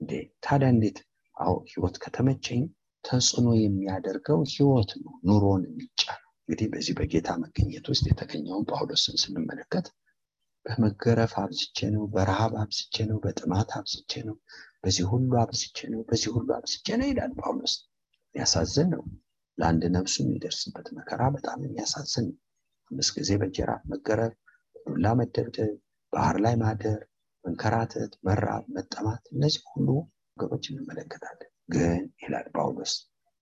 እንዴ 0.00 0.12
ታዲያ 0.44 0.68
እንዴት 0.74 0.98
አዎ 1.36 1.54
ህይወት 1.70 1.96
ከተመቸኝ 2.02 2.62
ተጽዕኖ 3.04 3.48
የሚያደርገው 3.58 4.40
ህይወት 4.52 4.90
ነው 5.00 5.12
ኑሮን 5.28 5.62
የሚጫነው 5.68 6.20
እንግዲህ 6.40 6.66
በዚህ 6.72 6.94
በጌታ 6.98 7.28
መገኘት 7.42 7.86
ውስጥ 7.92 8.04
የተገኘውን 8.08 8.64
ጳውሎስን 8.70 9.16
ስንመለከት 9.22 9.86
በመገረፍ 10.66 11.32
አብዝቼ 11.42 11.78
ነው 11.94 12.04
በረሃብ 12.12 12.52
አብዝቼ 12.62 12.96
ነው 13.10 13.18
በጥማት 13.24 13.70
አብዝቼ 13.78 14.12
ነው 14.28 14.36
በዚህ 14.82 15.04
ሁሉ 15.12 15.32
አብዝቼ 15.42 15.78
ነው 15.92 16.00
በዚህ 16.08 16.30
ሁሉ 16.36 16.48
አብዝቼ 16.56 16.86
ነው 17.00 17.06
ይላል 17.10 17.32
ጳውሎስ። 17.40 17.74
የሚያሳዝን 18.34 18.88
ነው። 18.94 19.02
ለአንድ 19.58 19.82
ነፍሱ 19.96 20.14
የሚደርስበት 20.22 20.86
መከራ 20.96 21.22
በጣም 21.34 21.58
የሚያሳዝን 21.66 22.26
ነው። 22.28 22.38
አምስት 22.90 23.12
ጊዜ 23.18 23.30
በጅራፍ 23.42 23.82
መገረፍ 23.92 24.32
ዱላ 24.86 25.06
መደብደብ 25.20 25.74
ባህር 26.12 26.36
ላይ 26.44 26.54
ማደር 26.62 27.00
መንከራተት 27.44 28.12
መራብ 28.26 28.64
መጠማት 28.76 29.24
እነዚህ 29.34 29.62
ሁሉ 29.70 29.88
ነገሮች 30.36 30.64
እንመለከታለን። 30.70 31.50
ግን 31.74 31.92
ይላል 32.22 32.46
ጳውሎስ 32.54 32.92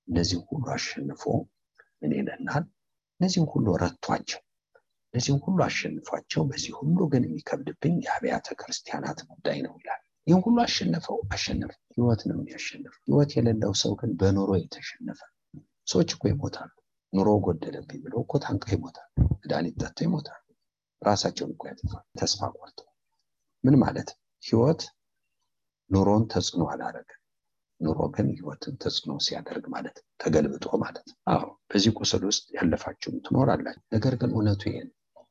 እነዚህም 0.08 0.42
ሁሉ 0.50 0.64
አሸንፎ 0.74 1.22
ምን 2.02 2.12
ይለናል 2.18 2.64
እነዚህም 3.20 3.46
ሁሉ 3.52 3.66
ረቷቸው 3.82 4.40
እነዚህም 5.14 5.38
ሁሉ 5.44 5.58
አሸንፏቸው 5.66 6.42
በዚህ 6.50 6.72
ሁሉ 6.78 6.98
ግን 7.12 7.22
የሚከብድብኝ 7.26 7.94
የአብያተ 8.04 8.48
ክርስቲያናት 8.60 9.18
ጉዳይ 9.30 9.58
ነው 9.66 9.74
ይላል። 9.80 9.98
ይህም 10.26 10.40
ሁሉ 10.44 10.56
አሸነፈው? 10.64 11.16
አሸነፈ። 11.34 11.72
ህይወት 11.96 12.20
ነው 12.28 12.36
የሚያሸንፍ 12.38 12.94
ህይወት 13.06 13.30
የሌለው 13.36 13.72
ሰው 13.82 13.92
ግን 14.00 14.10
በኑሮ 14.20 14.50
የተሸነፈ 14.60 15.20
ሰዎች 15.88 16.10
እኮ 16.14 16.22
ይሞታሉ። 16.30 16.70
ኑሮ 17.12 17.28
ጎደለብኝ 17.44 17.98
ብለው 18.04 18.20
እኮ 18.24 18.38
ታንቀው 18.44 18.72
ይሞታሉ። 18.74 19.08
መድኃኒት 19.34 19.74
ጠጥተው 19.82 20.04
ይሞታሉ። 20.06 20.38
ራሳቸውን 21.02 21.52
እኮ 21.54 21.62
ያጠፋል 21.70 22.04
ተስፋ 22.20 22.40
ቆርጠው። 22.56 22.88
ምን 23.64 23.76
ማለት? 23.82 24.08
ህይወት 24.42 24.82
ኑሮን 25.92 26.24
ተጽዕኖ 26.32 26.62
አላረገ 26.72 27.10
ኑሮ 27.80 28.00
ግን 28.14 28.26
ህይወትን 28.32 28.74
ተጽዕኖ 28.82 29.12
ሲያደርግ 29.24 29.64
ማለት 29.74 29.96
ተገልብጦ 30.20 30.66
ማለት 30.82 31.08
አዎ 31.32 31.42
በዚህ 31.70 31.92
ቁስል 31.98 32.22
ውስጥ 32.28 32.44
ያለፋችሁም 32.56 33.16
ትኖራላችሁ። 33.26 33.82
ነገር 33.94 34.14
ግን 34.20 34.30
እውነቱ 34.36 34.62
ይሄ 34.70 34.78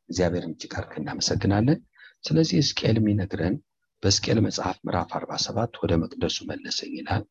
እግዚአብሔርን 0.10 0.54
እጅግ 0.56 0.74
እናመሰግናለን። 1.00 1.80
ስለዚህ 2.24 2.56
ሕዝቅኤል 2.62 2.97
የሚነግረን 3.00 3.56
በሕዝቅኤል 4.04 4.39
መጽሐፍ 4.45 4.78
ምዕራፍ 4.86 5.10
47 5.17 5.80
ወደ 5.84 5.93
መቅደሱ 6.04 6.38
መለሰኝ 6.50 6.93
ይላል። 7.00 7.24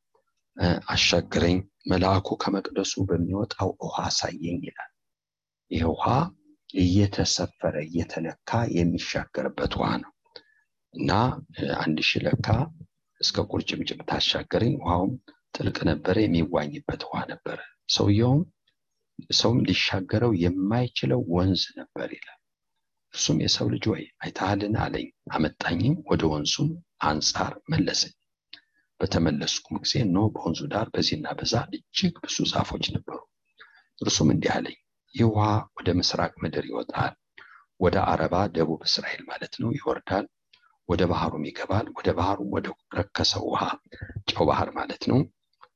አሻገረኝ 0.92 1.58
መልአኩ 1.90 2.28
ከመቅደሱ 2.42 2.92
በሚወጣው 3.08 3.68
ውሃ 3.82 3.96
አሳየኝ 4.08 4.58
ይላል። 4.68 4.90
ይህ 5.70 5.84
ውሃ 5.92 6.06
እየተሰፈረ 6.76 7.74
እየተለካ 7.86 8.50
የሚሻገርበት 8.76 9.72
ውሃ 9.80 9.90
ነው። 10.02 10.12
እና 10.94 11.10
አንድ 11.78 11.98
ሺህ 12.08 12.22
ለካ 12.26 12.46
እስከ 13.20 13.44
ቁርጭምጭም 13.50 14.00
ታሻገረኝ። 14.10 14.74
ውሃውም 14.80 15.12
ጥልቅ 15.54 15.78
ነበረ 15.88 16.16
የሚዋኝበት 16.22 17.02
ውሃ 17.08 17.20
ነበረ። 17.32 17.58
ሰውየውም 17.94 18.42
ሰውም 19.38 19.58
ሊሻገረው 19.66 20.32
የማይችለው 20.42 21.20
ወንዝ 21.34 21.62
ነበር 21.80 22.08
ይላል። 22.16 22.36
እርሱም 23.14 23.38
የሰው 23.44 23.66
ልጅ 23.72 23.84
ወይ 23.92 24.04
አይታህልን 24.22 24.74
አለኝ። 24.82 25.06
አመጣኝም 25.34 25.96
ወደ 26.10 26.22
ወንዙም 26.32 26.70
አንጻር 27.04 27.52
መለሰኝ። 27.72 28.14
በተመለስኩም 29.00 29.76
ጊዜ 29.82 29.94
እነሆ 30.04 30.24
በወንዙ 30.32 30.60
ዳር 30.72 30.88
በዚህና 30.94 31.28
በዛ 31.38 31.54
እጅግ 31.76 32.16
ብዙ 32.24 32.36
ዛፎች 32.52 32.86
ነበሩ። 32.96 33.18
እርሱም 33.98 34.28
እንዲህ 34.34 34.52
አለኝ 34.56 34.76
ይህ 35.14 35.26
ውሃ 35.30 35.46
ወደ 35.76 35.88
ምስራቅ 35.98 36.32
ምድር 36.42 36.64
ይወጣል 36.70 37.14
ወደ 37.80 37.96
አረባ 38.10 38.34
ደቡብ 38.56 38.80
እስራኤል 38.88 39.22
ማለት 39.28 39.54
ነው 39.62 39.70
ይወርዳል 39.76 40.26
ወደ 40.90 41.02
ባህሩም 41.10 41.44
ይገባል። 41.48 41.86
ወደ 41.96 42.08
ባህሩም 42.18 42.48
ወደ 42.56 42.66
ረከሰው 42.98 43.44
ውሃ 43.50 43.62
ጨው 44.30 44.44
ባህር 44.50 44.68
ማለት 44.78 45.02
ነው። 45.10 45.18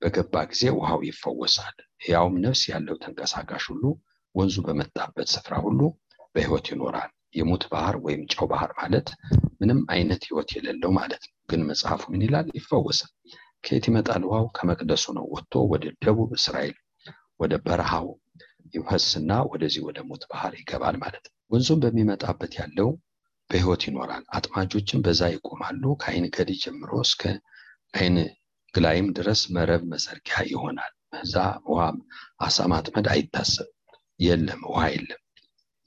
በገባ 0.03 0.35
ጊዜ 0.51 0.63
ውሃው 0.77 1.01
ይፈወሳል። 1.09 1.77
ያውም 2.09 2.35
ነፍስ 2.45 2.63
ያለው 2.71 2.97
ተንቀሳቃሽ 3.03 3.65
ሁሉ 3.71 3.85
ወንዙ 4.35 4.57
በመጣበት 4.67 5.29
ስፍራ 5.35 5.55
ሁሉ 5.67 5.81
በህይወት 6.35 6.67
ይኖራል። 6.73 7.11
የሙት 7.39 7.65
ባህር 7.73 7.97
ወይም 8.05 8.23
ጨው 8.33 8.47
ባህር 8.51 8.71
ማለት 8.81 9.09
ምንም 9.61 9.81
አይነት 9.95 10.23
ህይወት 10.29 10.51
የሌለው 10.57 10.91
ማለት 10.99 11.23
ነው። 11.27 11.35
ግን 11.51 11.61
መጽሐፉ 11.71 12.03
ምን 12.13 12.23
ይላል? 12.27 12.47
ይፈወሳል። 12.59 13.13
ከየት 13.65 13.85
ይመጣል 13.91 14.23
ውሃው? 14.29 14.47
ከመቅደሱ 14.57 15.05
ነው። 15.19 15.25
ወጥቶ 15.35 15.63
ወደ 15.73 15.85
ደቡብ 16.05 16.31
እስራኤል 16.39 16.77
ወደ 17.41 17.55
በረሃው 17.65 18.07
ይፈስና 18.75 19.33
ወደዚህ 19.51 19.83
ወደ 19.89 19.99
ሙት 20.09 20.23
ባህር 20.31 20.53
ይገባል 20.61 20.97
ማለት 21.03 21.25
ነው። 21.27 21.35
ወንዙም 21.53 21.81
በሚመጣበት 21.85 22.53
ያለው 22.61 22.89
በህይወት 23.51 23.83
ይኖራል። 23.89 24.25
አጥማጆችን 24.37 25.03
በዛ 25.05 25.23
ይቆማሉ። 25.33 25.83
ከአይን 26.03 26.27
ገዲ 26.37 26.53
ጀምሮ 26.63 26.93
እስከ 27.05 27.23
አይን 27.95 28.17
ግላይም 28.75 29.09
ድረስ 29.17 29.41
መረብ 29.57 29.83
መዘርጊያ 29.91 30.39
ይሆናል። 30.51 30.93
በዛ 31.13 31.35
ውሃ 31.67 31.83
አሳ 32.41 32.67
ማጥመድ 32.73 33.07
አይታሰብ 33.13 33.69
የለም 34.21 34.63
ውሃ 34.71 34.83
የለም። 34.95 35.21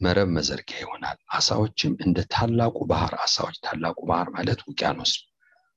መረብ 0.02 0.30
መዘርጊያ 0.36 0.78
ይሆናል። 0.84 1.18
አሳዎችም 1.38 1.94
እንደ 2.06 2.18
ታላቁ 2.34 2.78
ባህር 2.92 3.14
አሳዎች 3.24 3.56
ታላቁ 3.66 4.00
ባህር 4.10 4.30
ማለት 4.36 4.60
ውቅያኖስ 4.68 5.14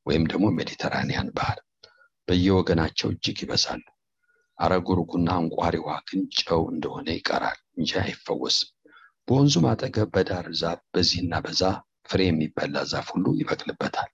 ወይም 0.06 0.24
ደግሞ 0.32 0.46
ሜዲተራኒያን 0.58 1.30
ባህር። 1.38 1.58
በየወገናቸው 2.28 3.08
እጅግ 3.14 3.38
ይበዛሉ። 3.44 3.84
አረጉርጉና 4.58 5.28
አንቋሪ 5.40 5.76
ውሃ 5.84 5.96
ግን 6.08 6.20
ጨው 6.40 6.62
እንደሆነ 6.72 7.08
ይቀራል 7.16 7.58
እንጂ 7.76 7.90
አይፈወስም 8.02 8.68
በወንዙም 9.30 9.66
አጠገብ 9.70 10.08
በዳር 10.14 10.46
ዛፍ 10.60 10.80
በዚህና 10.90 11.34
በዛ 11.42 11.60
ፍሬ 12.08 12.20
የሚበላ 12.26 12.76
ዛፍ 12.90 13.08
ሁሉ 13.14 13.26
ይበቅልበታል። 13.38 14.08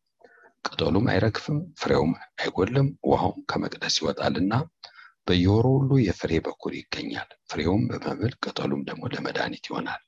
ቅጠሉም 0.65 1.07
አይረግፍም 1.13 1.59
ፍሬውም 1.81 2.13
አይጎልም 2.39 2.89
ውሃውም 3.09 3.39
ከመቅደስ 3.51 3.95
ይወጣልና 4.01 4.55
በየወሩ 5.27 5.67
ሁሉ 5.77 5.91
የፍሬ 6.03 6.33
በኩር 6.45 6.75
ይገኛል። 6.79 7.31
ፍሬውም 7.51 7.85
በመብል 7.93 8.35
ቅጠሉም 8.45 8.83
ደግሞ 8.89 9.03
ለመድኃኒት 9.15 9.65
ይሆናል። 9.71 10.03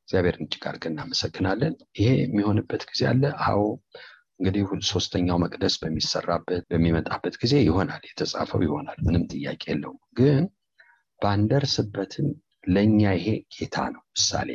እግዚአብሔርን 0.00 0.44
እጅግ 0.46 0.66
አድርገን 0.70 0.94
እናመሰግናለን። 0.94 1.76
ይሄ 1.98 2.08
የሚሆንበት 2.20 2.84
ጊዜ 2.90 3.04
አለ? 3.12 3.22
አዎ። 3.46 3.62
እንግዲህ 4.40 4.64
ሶስተኛው 4.90 5.38
መቅደስ 5.44 5.76
በሚሰራበት 5.82 6.64
በሚመጣበት 6.70 7.36
ጊዜ 7.42 7.54
ይሆናል 7.64 8.02
የተጻፈው 8.08 8.62
ይሆናል። 8.66 9.00
ምንም 9.06 9.24
ጥያቄ 9.32 9.62
የለውም። 9.72 10.00
ግን 10.20 10.42
ባንደርስበትም 11.22 12.28
ለእኛ 12.64 13.00
ይሄ 13.16 13.26
ጌታ 13.54 13.76
ነው 13.94 14.02
ምሳሌ 14.12 14.50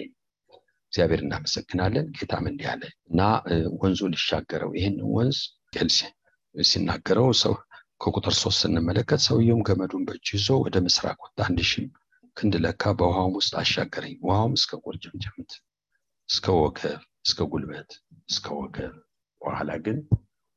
እግዚአብሔር 0.94 1.22
እናመሰግናለን። 1.24 2.08
ጌታም 2.18 2.46
እንዲህ 2.50 2.68
አለ 2.72 2.82
እና 3.10 3.20
ወንዙ 3.82 4.02
ሊሻገረው 4.14 4.72
ይህን 4.78 4.98
ወንዝ 5.14 5.40
ሲናገረው 6.56 7.30
ሰው 7.42 7.54
ከቁጥር 8.02 8.34
ሶስት 8.40 8.60
ስንመለከት 8.64 9.22
ሰውየውም 9.26 9.64
ገመዱን 9.68 10.04
በእጁ 10.08 10.28
ይዞ 10.38 10.50
ወደ 10.64 10.76
ምስራቅ 10.86 11.18
ወጣ፣ 11.26 11.38
አንድ 11.46 11.60
ክንድ 12.38 12.54
ለካ፣ 12.64 12.84
በውሃውም 13.00 13.36
ውስጥ 13.40 13.54
አሻገረኝ። 13.62 14.16
ውሃውም 14.26 14.54
እስከ 14.60 14.80
ቁርጭምጭሚት 14.84 15.52
እስከ 16.30 16.46
ወገብ 16.60 17.00
እስከ 17.26 17.40
ጉልበት 17.52 17.92
እስከ 18.30 18.46
ወገብ። 18.60 18.94
በኋላ 19.42 19.72
ግን 19.86 19.98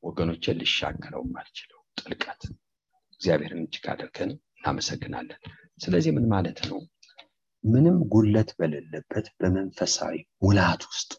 ወገኖችን 0.02 0.58
ሊሻገረውም 0.60 1.32
አልችለው 1.40 1.80
ጥልቀት። 1.96 2.42
እግዚአብሔርን 3.16 3.62
እጅግ 3.64 3.86
አድርገን 3.92 4.30
እናመሰግናለን። 4.56 5.40
ስለዚህ 5.80 6.10
ምን 6.16 6.26
ማለት 6.28 6.58
ነው? 6.68 6.78
ምንም 7.66 7.96
ጉለት 8.12 8.50
በሌለበት 8.58 9.26
በመንፈሳዊ 9.38 10.14
ሙላት 10.42 10.82
ውስጥ 10.90 11.10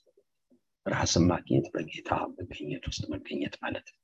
ራስን 0.86 1.24
ማግኘት 1.32 1.66
በጌታ 1.74 2.10
መገኘት 2.38 2.84
ውስጥ 2.90 3.04
መገኘት 3.14 3.56
ማለት 3.64 3.88
ነው። 3.94 4.00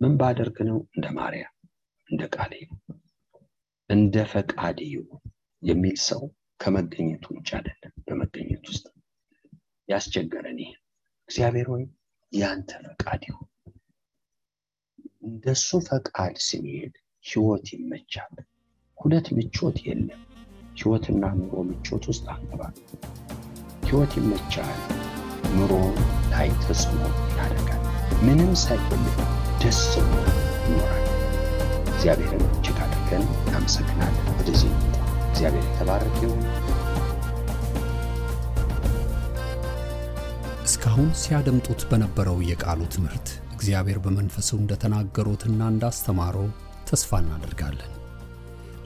ምን 0.00 0.14
ባደርግ 0.20 0.56
ነው? 0.68 0.78
እንደ 0.94 1.06
ማርያም 1.18 1.54
እንደ 2.10 2.22
ቃሌ 2.36 2.52
እንደ 3.90 4.16
ይሁን 4.86 5.22
የሚል 5.62 5.96
ሰው 6.08 6.22
ከመገኘቱ 6.60 7.24
ውጭ 7.36 7.48
አይደለም። 7.58 7.92
በመገኘት 8.06 8.64
ውስጥ 8.70 8.86
ያስቸገረን 9.88 10.58
ይሄ 10.62 10.72
እግዚአብሔር 11.28 11.68
ሆይ 11.72 11.84
ያንተ 12.32 12.70
ፈቃድ 12.86 13.22
ይሁን። 13.28 13.48
እንደሱ 15.24 15.68
ፈቃድ 15.88 16.36
ስንሄድ 16.46 16.94
ህይወት 17.24 17.66
ይመቻል። 17.74 18.34
ሁለት 18.98 19.26
ምቾት 19.36 19.78
የለም። 19.86 20.22
ህይወትና 20.76 21.24
ኑሮ 21.38 21.54
ምቾት 21.68 22.04
ውስጥ 22.10 22.24
አንገባ። 22.32 22.62
ህይወት 23.86 24.12
ይመቻል፣ 24.18 24.78
ኑሮ 25.54 25.72
ላይ 26.32 26.48
ተጽዕኖ 26.62 27.02
ያደርጋል። 27.38 27.82
ምንም 28.24 28.52
ሳይፈልግ 28.62 29.16
ደስ 29.62 29.80
ይኖራል። 30.68 31.04
እግዚአብሔርን 31.94 32.44
እጅግ 32.48 32.78
አድርገን 32.84 33.24
እናመሰግናለን። 33.40 34.26
ወደዚህ 34.32 34.72
እግዚአብሔር 35.28 35.64
የተባረከ 35.68 36.18
ይሁን። 36.24 36.42
እስካሁን 40.66 41.10
ሲያደምጡት 41.20 41.82
በነበረው 41.90 42.38
የቃሉ 42.48 42.80
ትምህርት 42.94 43.26
እግዚአብሔር 43.56 43.98
በመንፈሱ 44.04 44.50
እንደተናገሩትና 44.58 45.60
እንዳስተማረው 45.72 46.46
ተስፋ 46.88 47.18
እናደርጋለን። 47.22 47.90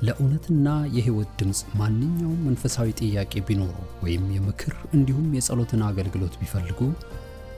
ለእውነትና 0.07 0.67
የሕይወት 0.97 1.31
ድምፅ 1.41 1.61
ማንኛውም 1.79 2.43
መንፈሳዊ 2.49 2.89
ጥያቄ 3.01 3.33
ቢኖሩ 3.47 3.73
ወይም 4.05 4.25
የምክር 4.35 4.75
እንዲሁም 4.97 5.27
የጸሎትን 5.37 5.83
አገልግሎት 5.89 6.35
ቢፈልጉ 6.41 6.81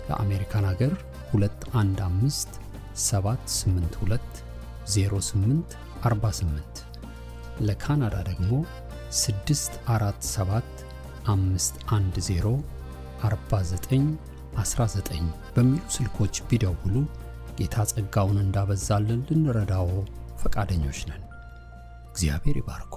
ለአሜሪካን 0.09 0.67
አገር 0.71 0.93
215 1.35 2.57
782 3.03 4.41
08 4.95 5.77
48 6.05 6.81
ለካናዳ 7.69 8.17
ደግሞ 8.31 8.51
647 9.21 10.85
510 11.29 12.55
49 13.25 14.11
19 14.59 15.27
በሚሉ 15.57 15.83
ስልኮች 15.97 16.37
ቢደውሉ 16.51 16.95
ጌታ 17.59 17.85
ጸጋውን 17.93 18.39
እንዳበዛልን 18.45 19.21
ልንረዳዎ 19.31 19.89
ፈቃደኞች 20.43 21.01
ነን። 21.11 21.20
እግዚአብሔር 22.11 22.57
ይባርኮ። 22.57 22.95